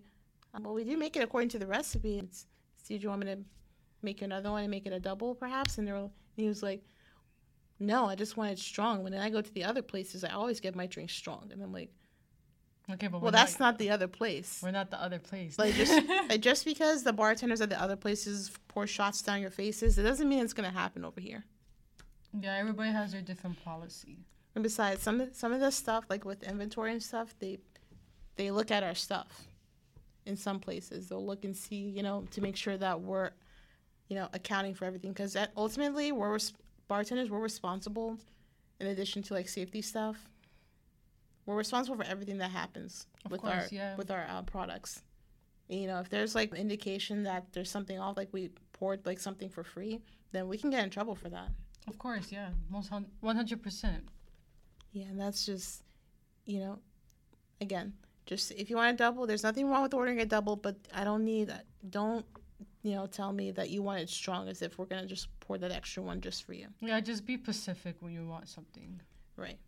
[0.58, 2.18] well we do make it according to the recipe.
[2.18, 2.46] It's,
[2.88, 3.38] do you want me to
[4.02, 5.78] make another one and make it a double perhaps?
[5.78, 6.82] And, they were, and he was like
[7.78, 9.02] no i just want it strong.
[9.02, 11.50] When i go to the other places i always get my drink strong.
[11.52, 11.90] And i'm like
[12.94, 14.60] Okay, but well that's not, not the other place.
[14.62, 15.58] We're not the other place.
[15.58, 15.92] like just
[16.28, 20.02] like just because the bartenders at the other places pour shots down your faces it
[20.02, 21.44] doesn't mean it's going to happen over here.
[22.40, 24.18] Yeah, everybody has their different policy.
[24.56, 27.58] and besides some of some of the stuff like with inventory and stuff they
[28.36, 29.46] they look at our stuff
[30.26, 31.08] in some places.
[31.08, 33.30] They'll look and see you know to make sure that we're
[34.10, 36.52] you know accounting for everything because ultimately we're res-
[36.88, 38.18] bartenders we're responsible
[38.80, 40.16] in addition to like safety stuff
[41.46, 43.96] we're responsible for everything that happens Of with course, our yeah.
[43.96, 45.02] with our uh, products
[45.68, 49.48] you know if there's like indication that there's something off like we poured like something
[49.48, 50.00] for free
[50.32, 51.50] then we can get in trouble for that
[51.88, 54.02] Of course, yeah, most one hundred percent.
[54.92, 55.82] Yeah, and that's just,
[56.44, 56.78] you know,
[57.60, 57.94] again,
[58.26, 61.02] just if you want a double, there's nothing wrong with ordering a double, but I
[61.08, 61.64] don't need, that.
[61.98, 62.24] don't,
[62.82, 65.28] you know, tell me that you want it strong as if we're going to just
[65.40, 66.66] pour that extra one just for you.
[66.80, 69.00] Yeah, just be specific when you want something.
[69.36, 69.58] Right.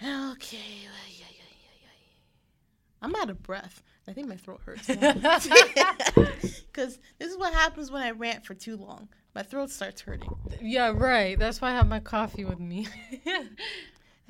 [0.00, 0.56] Okay.
[0.56, 3.02] Ay, ay, ay, ay, ay.
[3.02, 3.82] I'm out of breath.
[4.08, 4.86] I think my throat hurts.
[4.86, 5.46] Because
[7.18, 9.08] this is what happens when I rant for too long.
[9.34, 10.34] My throat starts hurting.
[10.60, 11.38] Yeah, right.
[11.38, 12.88] That's why I have my coffee with me.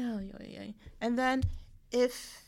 [0.01, 0.19] Oh.
[1.01, 1.45] And then
[1.93, 2.41] if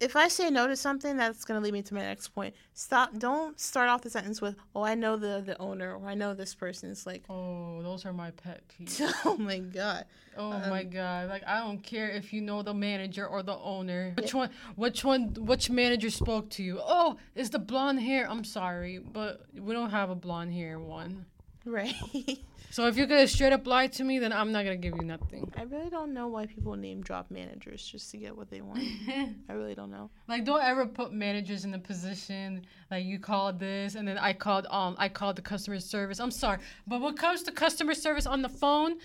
[0.00, 2.54] if I say no to something, that's gonna lead me to my next point.
[2.74, 3.18] Stop.
[3.18, 6.34] Don't start off the sentence with, "Oh, I know the the owner," or "I know
[6.34, 9.00] this person." It's like, oh, those are my pet peeves.
[9.24, 10.06] oh my god.
[10.36, 11.28] Oh Um, my god!
[11.28, 14.12] Like I don't care if you know the manager or the owner.
[14.16, 14.50] Which one?
[14.76, 15.34] Which one?
[15.38, 16.80] Which manager spoke to you?
[16.82, 18.28] Oh, it's the blonde hair.
[18.30, 21.26] I'm sorry, but we don't have a blonde hair one.
[21.64, 21.94] Right.
[22.72, 25.04] So if you're gonna straight up lie to me, then I'm not gonna give you
[25.04, 25.52] nothing.
[25.56, 28.78] I really don't know why people name drop managers just to get what they want.
[29.48, 30.08] I really don't know.
[30.28, 34.32] Like don't ever put managers in the position like you called this and then I
[34.32, 36.20] called um I called the customer service.
[36.20, 38.98] I'm sorry, but when it comes to customer service on the phone,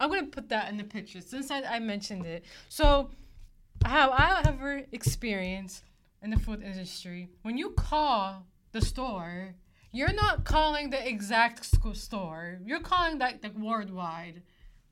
[0.00, 2.44] I'm gonna put that in the picture since I, I mentioned it.
[2.68, 3.10] So,
[3.84, 5.84] have I ever experienced
[6.22, 9.54] in the food industry when you call the store,
[9.96, 12.58] you're not calling the exact sc- store.
[12.64, 14.42] You're calling that like worldwide,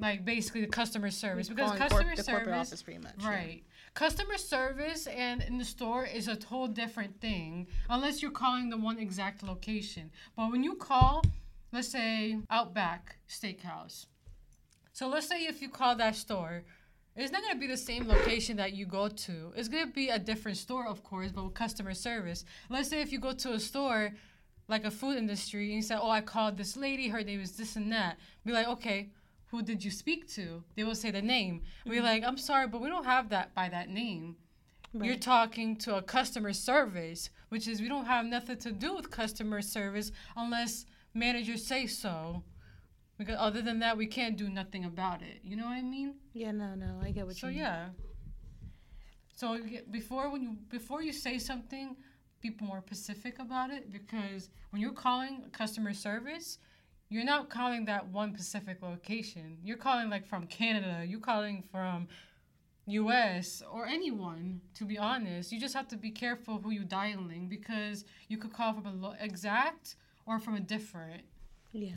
[0.01, 3.15] like basically the customer service because Calling corp- customer corporate service, office pretty much.
[3.21, 3.29] yeah.
[3.29, 3.63] right?
[3.93, 8.79] Customer service and in the store is a whole different thing unless you're calling the
[8.79, 10.11] one exact location.
[10.37, 11.23] But when you call,
[11.73, 14.07] let's say Outback Steakhouse.
[14.93, 16.65] So let's say if you call that store,
[17.15, 19.53] it's not gonna be the same location that you go to.
[19.55, 22.45] It's gonna be a different store, of course, but with customer service.
[22.71, 24.11] Let's say if you go to a store
[24.69, 27.57] like a food industry and you said, Oh, I called this lady, her name is
[27.57, 28.19] this and that.
[28.45, 29.11] Be like, okay,
[29.47, 30.65] who did you speak to?
[30.75, 31.63] They will say the name.
[31.85, 32.05] Be mm-hmm.
[32.05, 34.37] like, I'm sorry, but we don't have that by that name.
[35.03, 39.11] You're talking to a customer service, which is we don't have nothing to do with
[39.11, 42.45] customer service unless managers say so.
[43.19, 45.41] Because other than that, we can't do nothing about it.
[45.43, 46.15] You know what I mean?
[46.33, 47.65] Yeah, no, no, I get what So you mean.
[47.65, 47.89] So yeah.
[49.35, 49.59] So
[49.91, 51.97] before when you before you say something,
[52.45, 56.59] be more specific about it because when you're calling customer service,
[57.09, 59.57] you're not calling that one specific location.
[59.63, 61.05] You're calling like from Canada.
[61.07, 62.09] You're calling from
[62.87, 63.63] U.S.
[63.73, 64.61] or anyone.
[64.75, 68.53] To be honest, you just have to be careful who you're dialing because you could
[68.53, 71.23] call from a lo- exact or from a different.
[71.73, 71.97] Yeah.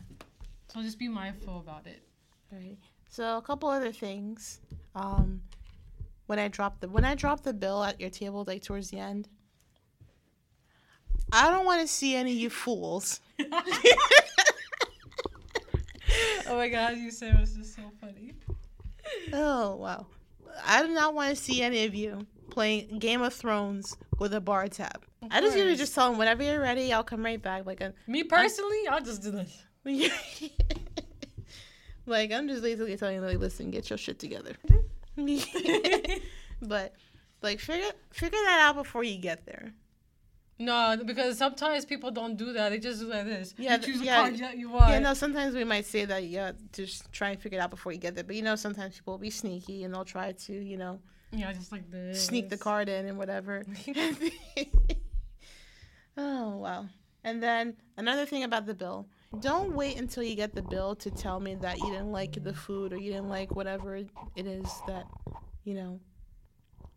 [0.74, 2.04] So just be mindful about it.
[2.52, 2.78] Right.
[3.10, 4.60] So a couple other things.
[4.96, 5.42] Um,
[6.28, 9.00] when I drop the when I drop the bill at your table, like towards the
[9.00, 9.30] end,
[11.32, 13.20] I don't want to see any of you fools.
[13.40, 13.52] oh
[16.48, 18.34] my god, you said it was just so funny.
[19.34, 20.08] Oh wow.
[20.66, 24.42] I do not want to see any of you playing Game of Thrones with a
[24.42, 25.04] bar tab.
[25.22, 27.66] Of I just usually just tell them whenever you're ready, I'll come right back.
[27.66, 29.64] Like a Me personally, I'll just do this.
[32.06, 34.54] like I'm just basically telling you, like, listen, get your shit together.
[35.18, 36.14] Mm-hmm.
[36.68, 36.94] but
[37.42, 39.74] like figure figure that out before you get there.
[40.60, 42.70] No, because sometimes people don't do that.
[42.70, 43.54] They just do like this.
[43.58, 44.16] Yeah, you choose yeah.
[44.16, 44.90] card you want.
[44.90, 47.92] Yeah, no, sometimes we might say that, yeah, just try and figure it out before
[47.92, 48.24] you get there.
[48.24, 51.00] But you know, sometimes people will be sneaky and they'll try to, you know,
[51.32, 52.26] Yeah, just like this.
[52.26, 53.64] sneak the card in and whatever.
[56.18, 56.88] oh, wow.
[57.24, 59.08] And then another thing about the bill
[59.40, 62.54] don't wait until you get the bill to tell me that you didn't like the
[62.54, 65.06] food or you didn't like whatever it is that,
[65.66, 66.00] you know,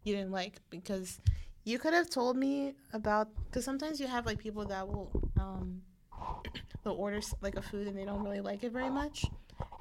[0.04, 0.60] you didn't like.
[0.70, 1.20] Because
[1.64, 5.82] you could have told me about, because sometimes you have like people that will, um,
[6.84, 9.24] they'll order like a food and they don't really like it very much.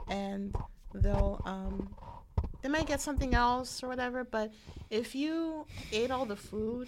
[0.09, 0.55] And
[0.93, 1.95] they'll, um,
[2.61, 4.23] they might get something else or whatever.
[4.23, 4.51] But
[4.89, 6.87] if you ate all the food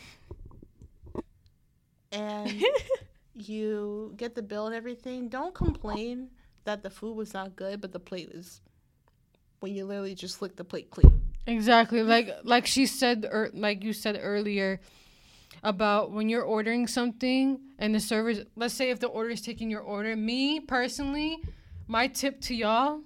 [2.11, 2.63] and
[3.35, 6.29] you get the bill and everything, don't complain
[6.65, 8.61] that the food was not good, but the plate was
[9.59, 11.30] when you literally just lick the plate clean.
[11.47, 12.03] Exactly.
[12.03, 14.79] Like like she said or like you said earlier
[15.63, 19.69] about when you're ordering something and the server let's say if the order is taking
[19.69, 21.37] your order, me personally,
[21.87, 23.01] my tip to y'all,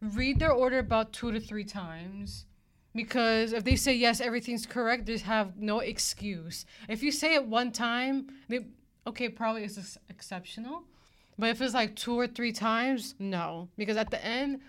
[0.00, 2.46] read their order about 2 to 3 times.
[2.94, 6.64] Because if they say yes, everything's correct, they have no excuse.
[6.88, 8.66] If you say it one time, they
[9.06, 10.84] okay, probably it's exceptional.
[11.38, 13.68] But if it's like two or three times, no.
[13.76, 14.60] Because at the end,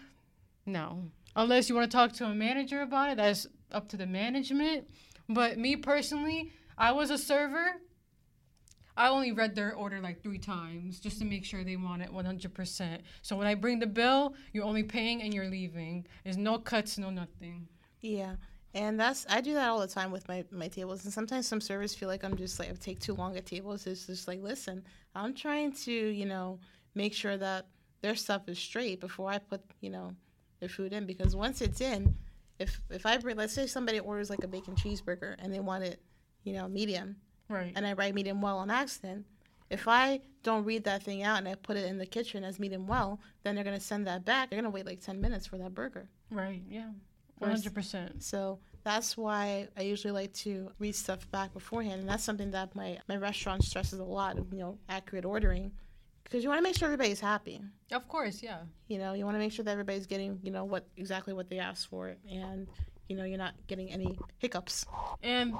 [0.65, 1.03] no.
[1.37, 4.89] Unless you want to talk to a manager about it, that's up to the management.
[5.29, 7.79] But me personally, I was a server.
[8.97, 12.11] I only read their order like three times just to make sure they want it
[12.11, 13.01] 100%.
[13.21, 16.07] So when I bring the bill, you're only paying and you're leaving.
[16.23, 17.67] There's no cuts, no nothing.
[18.01, 18.37] Yeah.
[18.73, 21.61] And that's I do that all the time with my, my tables and sometimes some
[21.61, 23.85] servers feel like I'm just like I take too long at tables.
[23.85, 26.59] It's just like, listen, I'm trying to, you know,
[26.95, 27.67] make sure that
[28.01, 30.13] their stuff is straight before I put, you know,
[30.59, 32.15] their food in because once it's in,
[32.59, 35.83] if if I bring let's say somebody orders like a bacon cheeseburger and they want
[35.83, 36.01] it,
[36.43, 37.15] you know, medium
[37.49, 37.71] Right.
[37.75, 39.25] and I write medium well on accident,
[39.69, 42.59] if I don't read that thing out and I put it in the kitchen as
[42.59, 44.49] medium well, then they're gonna send that back.
[44.49, 46.09] They're gonna wait like ten minutes for that burger.
[46.31, 46.61] Right.
[46.69, 46.89] Yeah.
[47.41, 48.23] 100%.
[48.23, 52.75] So that's why I usually like to read stuff back beforehand, and that's something that
[52.75, 55.71] my my restaurant stresses a lot of you know accurate ordering,
[56.27, 57.61] because you want to make sure everybody's happy.
[57.91, 58.59] Of course, yeah.
[58.87, 61.49] You know, you want to make sure that everybody's getting you know what exactly what
[61.49, 62.67] they asked for, and
[63.07, 64.85] you know you're not getting any hiccups.
[65.23, 65.53] And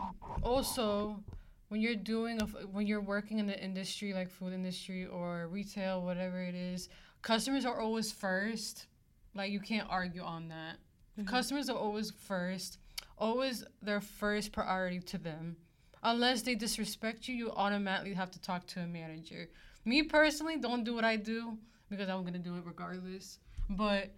[0.44, 1.24] also,
[1.70, 6.02] when you're doing a, when you're working in the industry like food industry or retail,
[6.04, 6.90] whatever it is,
[7.22, 8.88] customers are always first.
[9.34, 10.78] Like you can't argue on that.
[11.18, 11.30] Mm-hmm.
[11.30, 12.80] Customers are always first.
[13.18, 15.56] Always their first priority to them.
[16.04, 19.50] Unless they disrespect you, you automatically have to talk to a manager.
[19.88, 21.58] Me personally, don't do what I do
[21.90, 23.40] because I'm gonna do it regardless.
[23.70, 24.12] But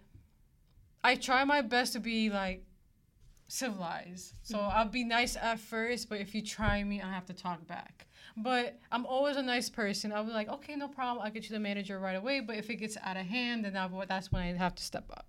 [1.04, 2.64] I try my best to be like
[3.46, 4.34] civilized.
[4.42, 4.76] So Mm-hmm.
[4.78, 8.08] I'll be nice at first, but if you try me, I have to talk back.
[8.36, 10.12] But I'm always a nice person.
[10.12, 11.24] I'll be like, okay, no problem.
[11.24, 12.40] I'll get you the manager right away.
[12.40, 15.04] But if it gets out of hand, then I'll, that's when I have to step
[15.12, 15.26] up.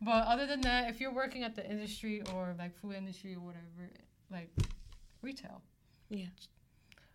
[0.00, 3.40] But other than that, if you're working at the industry or like food industry or
[3.40, 3.90] whatever,
[4.30, 4.50] like
[5.20, 5.62] retail,
[6.08, 6.26] Yeah.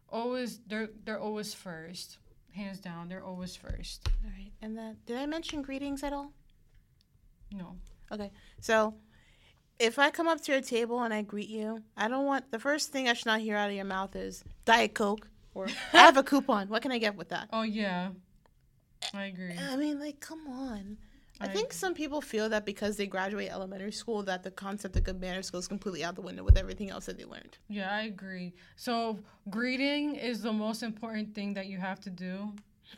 [0.09, 2.19] always they're they're always first,
[2.56, 3.08] hands down.
[3.10, 4.08] They're always first.
[4.24, 4.52] All right.
[4.62, 6.32] And then, did I mention greetings at all?
[7.52, 7.76] No.
[8.12, 8.32] Okay.
[8.60, 8.96] So,
[9.80, 12.60] if I come up to your table and I greet you, I don't want the
[12.60, 15.98] first thing I should not hear out of your mouth is Diet Coke or I
[15.98, 16.70] have a coupon.
[16.70, 17.50] What can I get with that?
[17.52, 18.10] Oh yeah,
[19.13, 19.56] I agree.
[19.58, 20.98] I mean, like, come on.
[21.39, 21.76] I, I think agree.
[21.76, 25.50] some people feel that because they graduate elementary school, that the concept of good manners
[25.50, 27.58] goes completely out the window with everything else that they learned.
[27.67, 28.54] Yeah, I agree.
[28.76, 29.19] So
[29.50, 32.54] greeting is the most important thing that you have to do.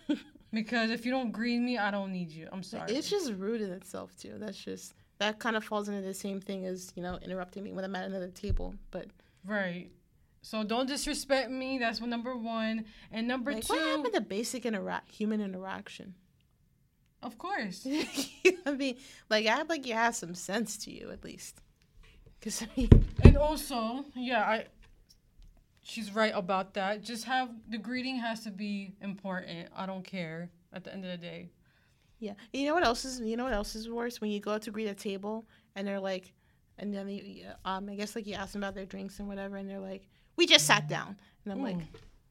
[0.54, 2.48] because if you don't greet me, I don't need you.
[2.52, 2.92] I'm sorry.
[2.92, 4.36] It's just rude in itself too.
[4.38, 7.72] That's just that kind of falls into the same thing as you know interrupting me
[7.72, 8.76] when I'm at another table.
[8.92, 9.08] But
[9.46, 9.90] right.
[10.42, 11.78] So don't disrespect me.
[11.78, 12.86] That's what number one.
[13.12, 16.14] And number like, two, what happened to basic intera- human interaction?
[17.28, 17.88] Of course.
[18.66, 18.98] I mean,
[19.30, 21.62] like act like you have some sense to you at least.
[22.40, 22.90] Because I mean,
[23.24, 24.66] And also, yeah, I
[25.82, 27.04] she's right about that.
[27.04, 29.70] Just have the greeting has to be important.
[29.76, 31.52] I don't care at the end of the day.
[32.20, 32.34] yeah.
[32.54, 33.22] You know what else is?
[33.22, 34.22] You know what else is worse?
[34.22, 36.34] When you go out to greet a table and they're like,
[36.80, 39.58] and then they, um, I guess like you ask them about their drinks and whatever,
[39.58, 41.78] and they're like, "We just sat down," and I'm like,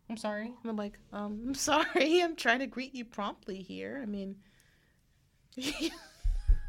[0.08, 0.46] I'm sorry.
[0.62, 3.98] And I'm like, um, I'm sorry, I'm trying to greet you promptly here.
[4.02, 4.36] I mean,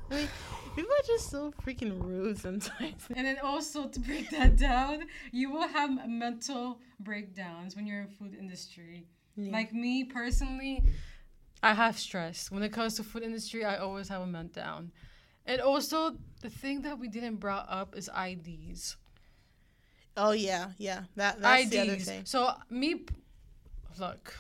[0.09, 0.29] I mean,
[0.75, 3.03] people are just so freaking rude sometimes.
[3.13, 8.07] And then also to break that down, you will have mental breakdowns when you're in
[8.07, 9.05] food industry.
[9.35, 9.51] Yeah.
[9.51, 10.83] Like me personally,
[11.61, 12.49] I have stress.
[12.49, 14.89] When it comes to food industry, I always have a meltdown.
[15.45, 18.95] And also the thing that we didn't brought up is IDs.
[20.15, 21.03] Oh yeah, yeah.
[21.15, 22.25] That that's the other thing.
[22.25, 23.05] So me
[23.99, 24.33] look,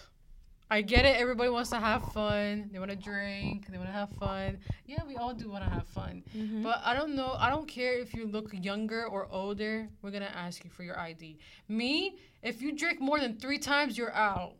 [0.69, 1.15] I get it.
[1.17, 2.69] Everybody wants to have fun.
[2.73, 3.67] They want to drink.
[3.69, 4.57] They want to have fun.
[4.85, 6.23] Yeah, we all do want to have fun.
[6.35, 6.61] Mhm.
[6.63, 7.35] But I don't know.
[7.39, 9.87] I don't care if you look younger or older.
[10.01, 11.37] We're gonna ask you for your ID.
[11.69, 14.55] Me, if you drink more than three times, you're out.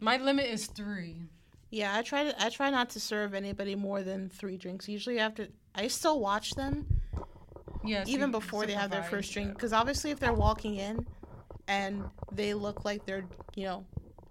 [0.00, 1.16] My limit is three.
[1.70, 4.88] Yeah, I try to I try not to serve anybody more than three drinks.
[4.88, 6.86] Usually after I still watch them
[7.84, 8.08] Yes.
[8.08, 11.06] even before they have their first drink because obviously if they're walking in
[11.68, 13.26] and they look like they're
[13.56, 13.84] you know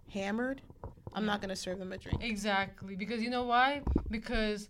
[0.10, 0.62] hammered,
[1.16, 2.24] I'm not gonna serve them a drink.
[2.24, 2.96] Exactly.
[2.96, 3.82] Because you know why?
[4.10, 4.70] Because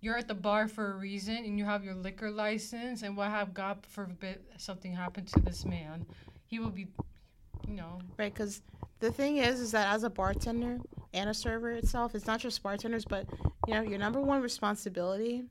[0.00, 3.28] you're at the bar for a reason and you have your liquor license and what
[3.30, 6.06] have God forbid something happened to this man.
[6.46, 6.88] He will be
[7.68, 8.62] you know Right, because
[9.00, 10.78] the thing is, is that as a bartender
[11.12, 13.26] and a server itself, it's not just bartenders, but
[13.66, 15.44] you know, your number one responsibility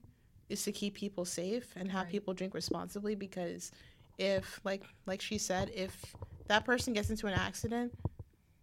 [0.50, 2.12] is to keep people safe and have Right.
[2.12, 3.16] people drink responsibly.
[3.16, 3.72] Because
[4.18, 6.16] if, like, like she said, if
[6.48, 7.94] that person gets into an accident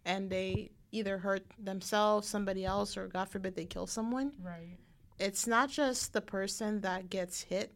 [0.05, 4.77] and they either hurt themselves, somebody else, or God forbid they kill someone, right.
[5.19, 7.73] it's not just the person that gets hit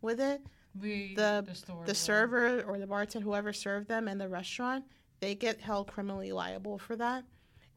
[0.00, 0.42] with it,
[0.80, 4.84] We The- store the server or the bartender, whoever served them in the restaurant,
[5.20, 7.24] they get held criminally liable for that.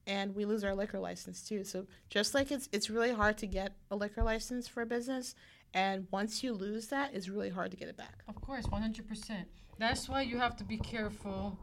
[0.08, 1.64] And we lose our liquor license too.
[1.66, 5.36] So just like it's it's really hard to get a liquor license for a business,
[5.74, 8.24] and once you lose that, it's really hard to get it back.
[8.28, 9.50] Of course, one hundred percent.
[9.78, 11.60] That's why you have to be careful.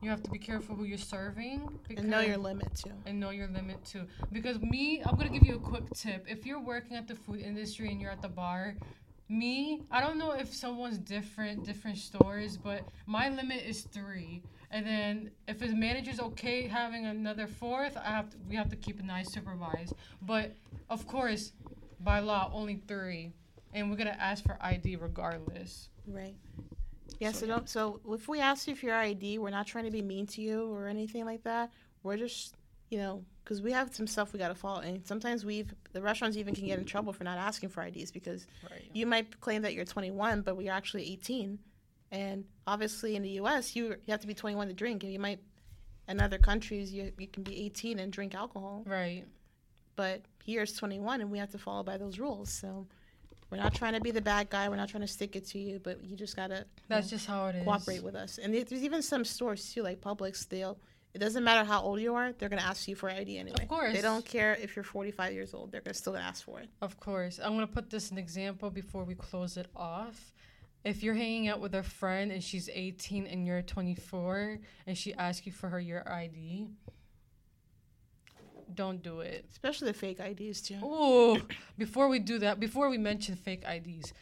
[0.00, 2.92] You have to be careful who you're serving And know your limit too.
[3.04, 4.06] and know your limit too.
[4.30, 6.24] Because me, I'm gonna give you a quick tip.
[6.28, 8.76] If you're working at the food industry and you're at the bar,
[9.28, 14.42] me, I don't know if someone's different, different stores, but my limit is three.
[14.70, 18.76] And then if his manager's okay having another fourth, I have to, we have to
[18.76, 19.94] keep an eye supervised.
[20.22, 20.54] But
[20.88, 21.52] of course,
[22.00, 23.32] by law, only three,
[23.74, 25.88] and we're gonna ask for ID regardless.
[26.06, 26.34] Right.
[27.18, 29.84] Yeah, so, So, don't so if we ask you for your ID, we're not trying
[29.84, 31.72] to be mean to you or anything like that.
[32.02, 32.54] We're just,
[32.90, 36.02] you know, because we have some stuff we got to follow, and sometimes we've the
[36.02, 38.90] restaurants even can get in trouble for not asking for IDs because Right.
[38.92, 41.58] you might claim that you're 21, but we're actually 18.
[42.10, 45.18] And obviously, in the U.S., you you have to be 21 to drink, and you
[45.18, 45.40] might
[46.08, 49.24] in other countries you you can be 18 and drink alcohol, Right.
[49.96, 52.50] but here it's 21, and we have to follow by those rules.
[52.50, 52.86] So
[53.50, 54.68] we're not trying to be the bad guy.
[54.68, 57.46] We're not trying to stick it to you, but you just gotta That's just how
[57.46, 57.64] it is.
[57.64, 58.38] cooperate with us.
[58.38, 60.48] And there's even some stores too, like Publix.
[60.48, 60.78] They'll
[61.14, 63.62] it doesn't matter how old you are, they're gonna ask you for ID anyway.
[63.62, 63.94] Of course.
[63.94, 65.72] they don't care if you're 45 years old.
[65.72, 66.68] They're gonna still gonna ask for it.
[66.82, 67.40] Of course.
[67.42, 70.32] I'm going to put this an example before we close it off.
[70.84, 75.12] If you're hanging out with a friend and she's 18 and you're 24 and she
[75.14, 76.68] asks you for her your ID,
[78.74, 79.46] don't do it.
[79.50, 80.76] Especially the fake IDs too.
[80.84, 81.40] Ooh,
[81.78, 84.12] before we do that, before we mention fake IDs,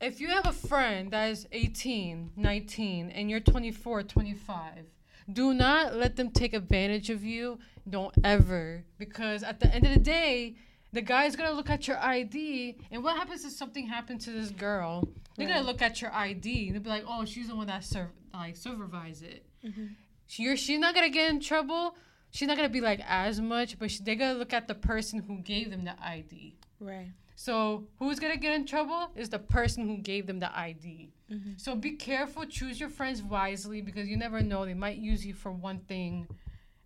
[0.00, 4.86] if you have a friend that is 18, 19, and you're 24, 25,
[5.32, 7.58] do not let them take advantage of you.
[7.88, 8.84] Don't ever.
[8.98, 10.56] Because at the end of the day,
[10.92, 14.50] the guy's gonna look at your ID, and what happens if something happened to this
[14.50, 15.08] girl?
[15.36, 17.84] They're gonna look at your ID and they'll be like, "Oh, she's the one that
[17.84, 19.86] serv- like supervise it." Mm-hmm.
[20.26, 21.96] She or she's not gonna get in trouble.
[22.30, 25.20] She's not gonna be like as much, but she, they're gonna look at the person
[25.20, 26.56] who gave them the ID.
[26.78, 27.10] Right.
[27.36, 31.12] So who's gonna get in trouble is the person who gave them the ID.
[31.32, 31.52] Mm-hmm.
[31.56, 35.34] So be careful, choose your friends wisely because you never know they might use you
[35.34, 36.28] for one thing,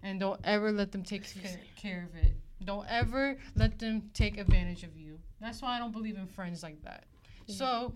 [0.02, 2.32] and don't ever let them take ca- care of it.
[2.64, 5.18] Don't ever let them take advantage of you.
[5.40, 7.04] That's why I don't believe in friends like that.
[7.46, 7.94] So,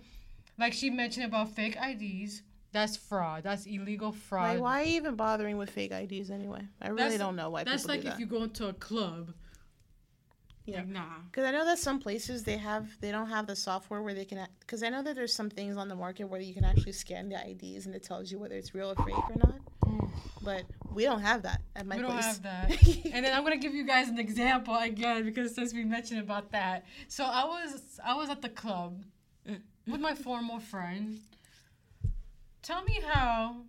[0.59, 3.43] like she mentioned about fake IDs, that's fraud.
[3.43, 4.55] That's illegal fraud.
[4.55, 6.61] Like, why are you even bothering with fake IDs anyway?
[6.81, 8.19] I really That's- don't know why That's people like if that.
[8.19, 9.33] you go into a club.
[10.65, 10.77] Yeah.
[10.77, 11.05] Like, nah.
[11.31, 14.25] Because I know that some places they have they don't have the software where they
[14.25, 14.47] can.
[14.59, 17.27] Because I know that there's some things on the market where you can actually scan
[17.29, 19.55] the IDs and it tells you whether it's real or fake or not.
[20.43, 20.63] But
[20.93, 22.25] we don't have that at my we don't place.
[22.25, 22.69] have that.
[23.13, 26.51] and then I'm gonna give you guys an example again because since we mentioned about
[26.51, 26.85] that.
[27.07, 29.03] So I was I was at the club
[29.87, 31.19] with my former friend.
[32.69, 33.63] Tell me how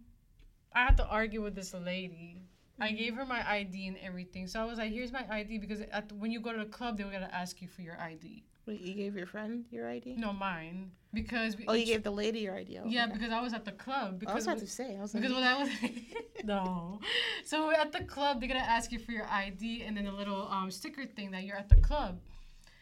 [0.74, 2.42] I had to argue with this lady.
[2.78, 4.46] I gave her my ID and everything.
[4.46, 6.66] So I was like, "Here's my ID," because at the, when you go to the
[6.66, 8.44] club, they were gonna ask you for your ID.
[8.66, 10.16] Wait, you gave your friend your ID?
[10.18, 12.78] No, mine because we Oh, you gave the lady your ID.
[12.78, 13.14] Oh, yeah okay.
[13.14, 14.96] because I was at the club I because was about we- to say.
[14.98, 15.70] I was like, because when I was
[16.44, 17.00] no,
[17.46, 20.46] so at the club they're gonna ask you for your ID and then a little
[20.48, 22.20] um, sticker thing that you're at the club.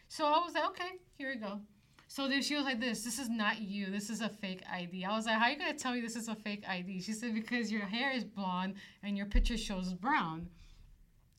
[0.09, 1.61] So I was like, okay, here we go.
[2.09, 3.91] So then she was like, this, this is not you.
[3.91, 5.05] This is a fake ID.
[5.05, 7.01] I was like, how are you gonna tell me this is a fake ID?
[7.01, 10.49] She said because your hair is blonde and your picture shows brown.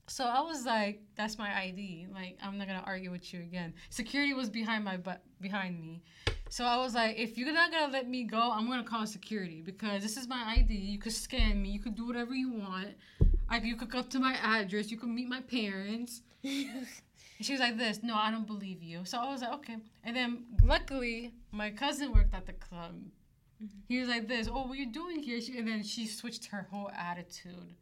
[0.07, 2.07] So I was like, that's my ID.
[2.15, 3.75] Like I'm not gonna argue with you again.
[3.89, 6.05] Security was behind my butt behind me.
[6.51, 9.63] So I was like, if you're not gonna let me go, I'm gonna call security
[9.63, 10.73] because this is my ID.
[10.73, 11.71] You could scan me.
[11.71, 12.91] You could do whatever you want.
[13.51, 14.89] Like you could come to my address.
[14.93, 16.23] You could meet my parents.
[17.41, 19.79] And she was like, "This, no, I don't believe you." So I was like, "Okay."
[20.05, 22.93] And then luckily, my cousin worked at the club.
[23.63, 23.79] Mm-hmm.
[23.89, 26.45] He was like, "This, oh, what are you doing here?" She, and then she switched
[26.53, 27.73] her whole attitude,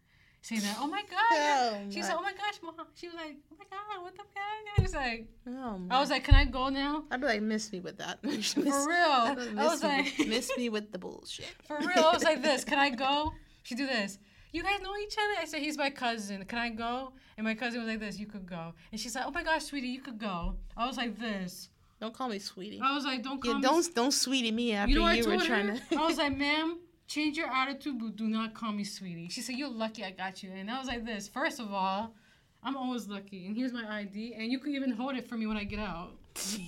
[0.43, 3.35] saying that, "Oh my god," Oh, she said, "Oh my gosh, mom." She was like,
[3.53, 6.45] "Oh my god, what the heck?" I was like, oh, "I was like, can I
[6.45, 8.23] go now?" I'd be like, miss me with that.
[8.25, 11.47] miss, For real, I miss was me, like, with- miss me with the bullshit.
[11.67, 12.63] For real, I was like this.
[12.63, 13.33] Can I go?
[13.65, 14.19] She do this.
[14.53, 15.41] You guys know each other?
[15.41, 16.45] I said he's my cousin.
[16.45, 17.13] Can I go?
[17.37, 18.19] And my cousin was like this.
[18.19, 18.73] You could go.
[18.93, 20.55] And she's like, Oh my gosh, sweetie, you could go.
[20.77, 21.69] I was like this.
[22.01, 22.81] Don't call me sweetie.
[22.83, 23.63] I was like, Don't call Yeah, me.
[23.63, 25.77] don't don't sweetie me after you you, know I were trying her?
[25.91, 25.97] to.
[26.01, 29.29] I was like, Ma'am, change your attitude, but do not call me sweetie.
[29.29, 30.51] She said, You're lucky I got you.
[30.53, 31.29] And I was like this.
[31.29, 32.15] First of all,
[32.63, 33.47] I'm always lucky.
[33.47, 34.35] And here's my ID.
[34.35, 36.13] And you could even hold it for me when I get out.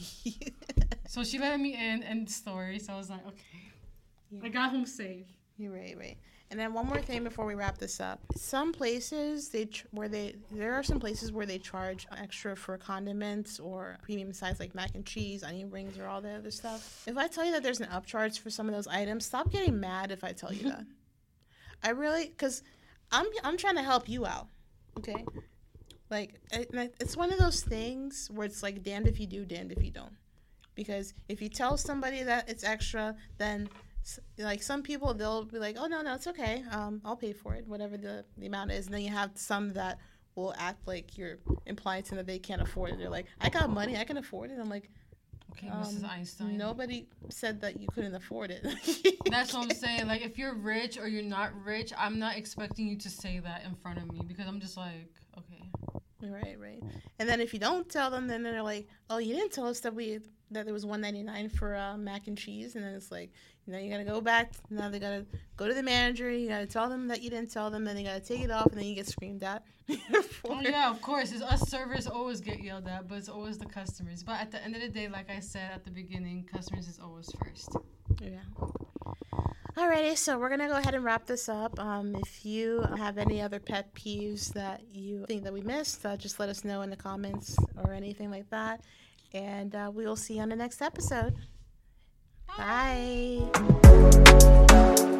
[1.06, 2.04] So she let me in.
[2.04, 2.78] End story.
[2.78, 4.44] So I was like, Okay.
[4.44, 5.26] I got home safe.
[5.58, 6.16] You're right, right.
[6.50, 8.18] And then one more thing before we wrap this up.
[8.36, 12.76] Some places they ch- where they there are some places where they charge extra for
[12.76, 17.04] condiments or premium size like mac and cheese, onion rings, or all the other stuff.
[17.06, 19.78] If I tell you that there's an upcharge for some of those items, stop getting
[19.78, 20.84] mad if I tell you that.
[21.84, 22.64] I really, cause
[23.12, 24.48] I'm I'm trying to help you out,
[24.98, 25.24] okay?
[26.10, 29.26] Like eh, and it- it's one of those things where it's like damned if you
[29.28, 30.16] do, damned if you don't.
[30.74, 33.68] Because if you tell somebody that it's extra, then
[34.38, 37.54] like some people they'll be like oh no no it's okay um i'll pay for
[37.54, 39.98] it whatever the, the amount is and then you have some that
[40.34, 43.48] will act like you're implying to them that they can't afford it they're like i
[43.48, 44.90] got money i can afford it i'm like
[45.52, 46.04] Okay, Mrs.
[46.04, 46.56] um, Einstein.
[46.56, 48.64] nobody said that you couldn't afford it
[49.30, 50.06] That's what I'm saying.
[50.06, 53.64] Like, if you're rich or you're not rich, I'm not expecting you to say that
[53.66, 55.68] in front of me because I'm just like, okay.
[56.22, 56.82] right right
[57.18, 59.80] and then if you don't tell them then they're like oh you didn't tell us
[59.80, 60.18] that we
[60.50, 63.32] that there was 199 for uh, mac and cheese and then it's like
[63.70, 65.24] know you gotta go back now they gotta
[65.56, 68.02] go to the manager you gotta tell them that you didn't tell them then they
[68.02, 69.62] gotta take it off and then you get screamed at
[70.48, 71.32] Oh yeah, of course.
[71.32, 74.22] It's us servers always get yelled at, but it's always the customers.
[74.22, 76.98] But at the end of the day, like I said at the beginning, customers is
[76.98, 77.76] always first.
[78.20, 78.40] Yeah.
[79.76, 81.78] Alrighty, so we're gonna go ahead and wrap this up.
[81.78, 86.16] Um, if you have any other pet peeves that you think that we missed, uh,
[86.16, 88.82] just let us know in the comments or anything like that,
[89.32, 91.34] and uh, we will see you on the next episode.
[92.56, 93.38] Bye.
[93.52, 95.16] Bye.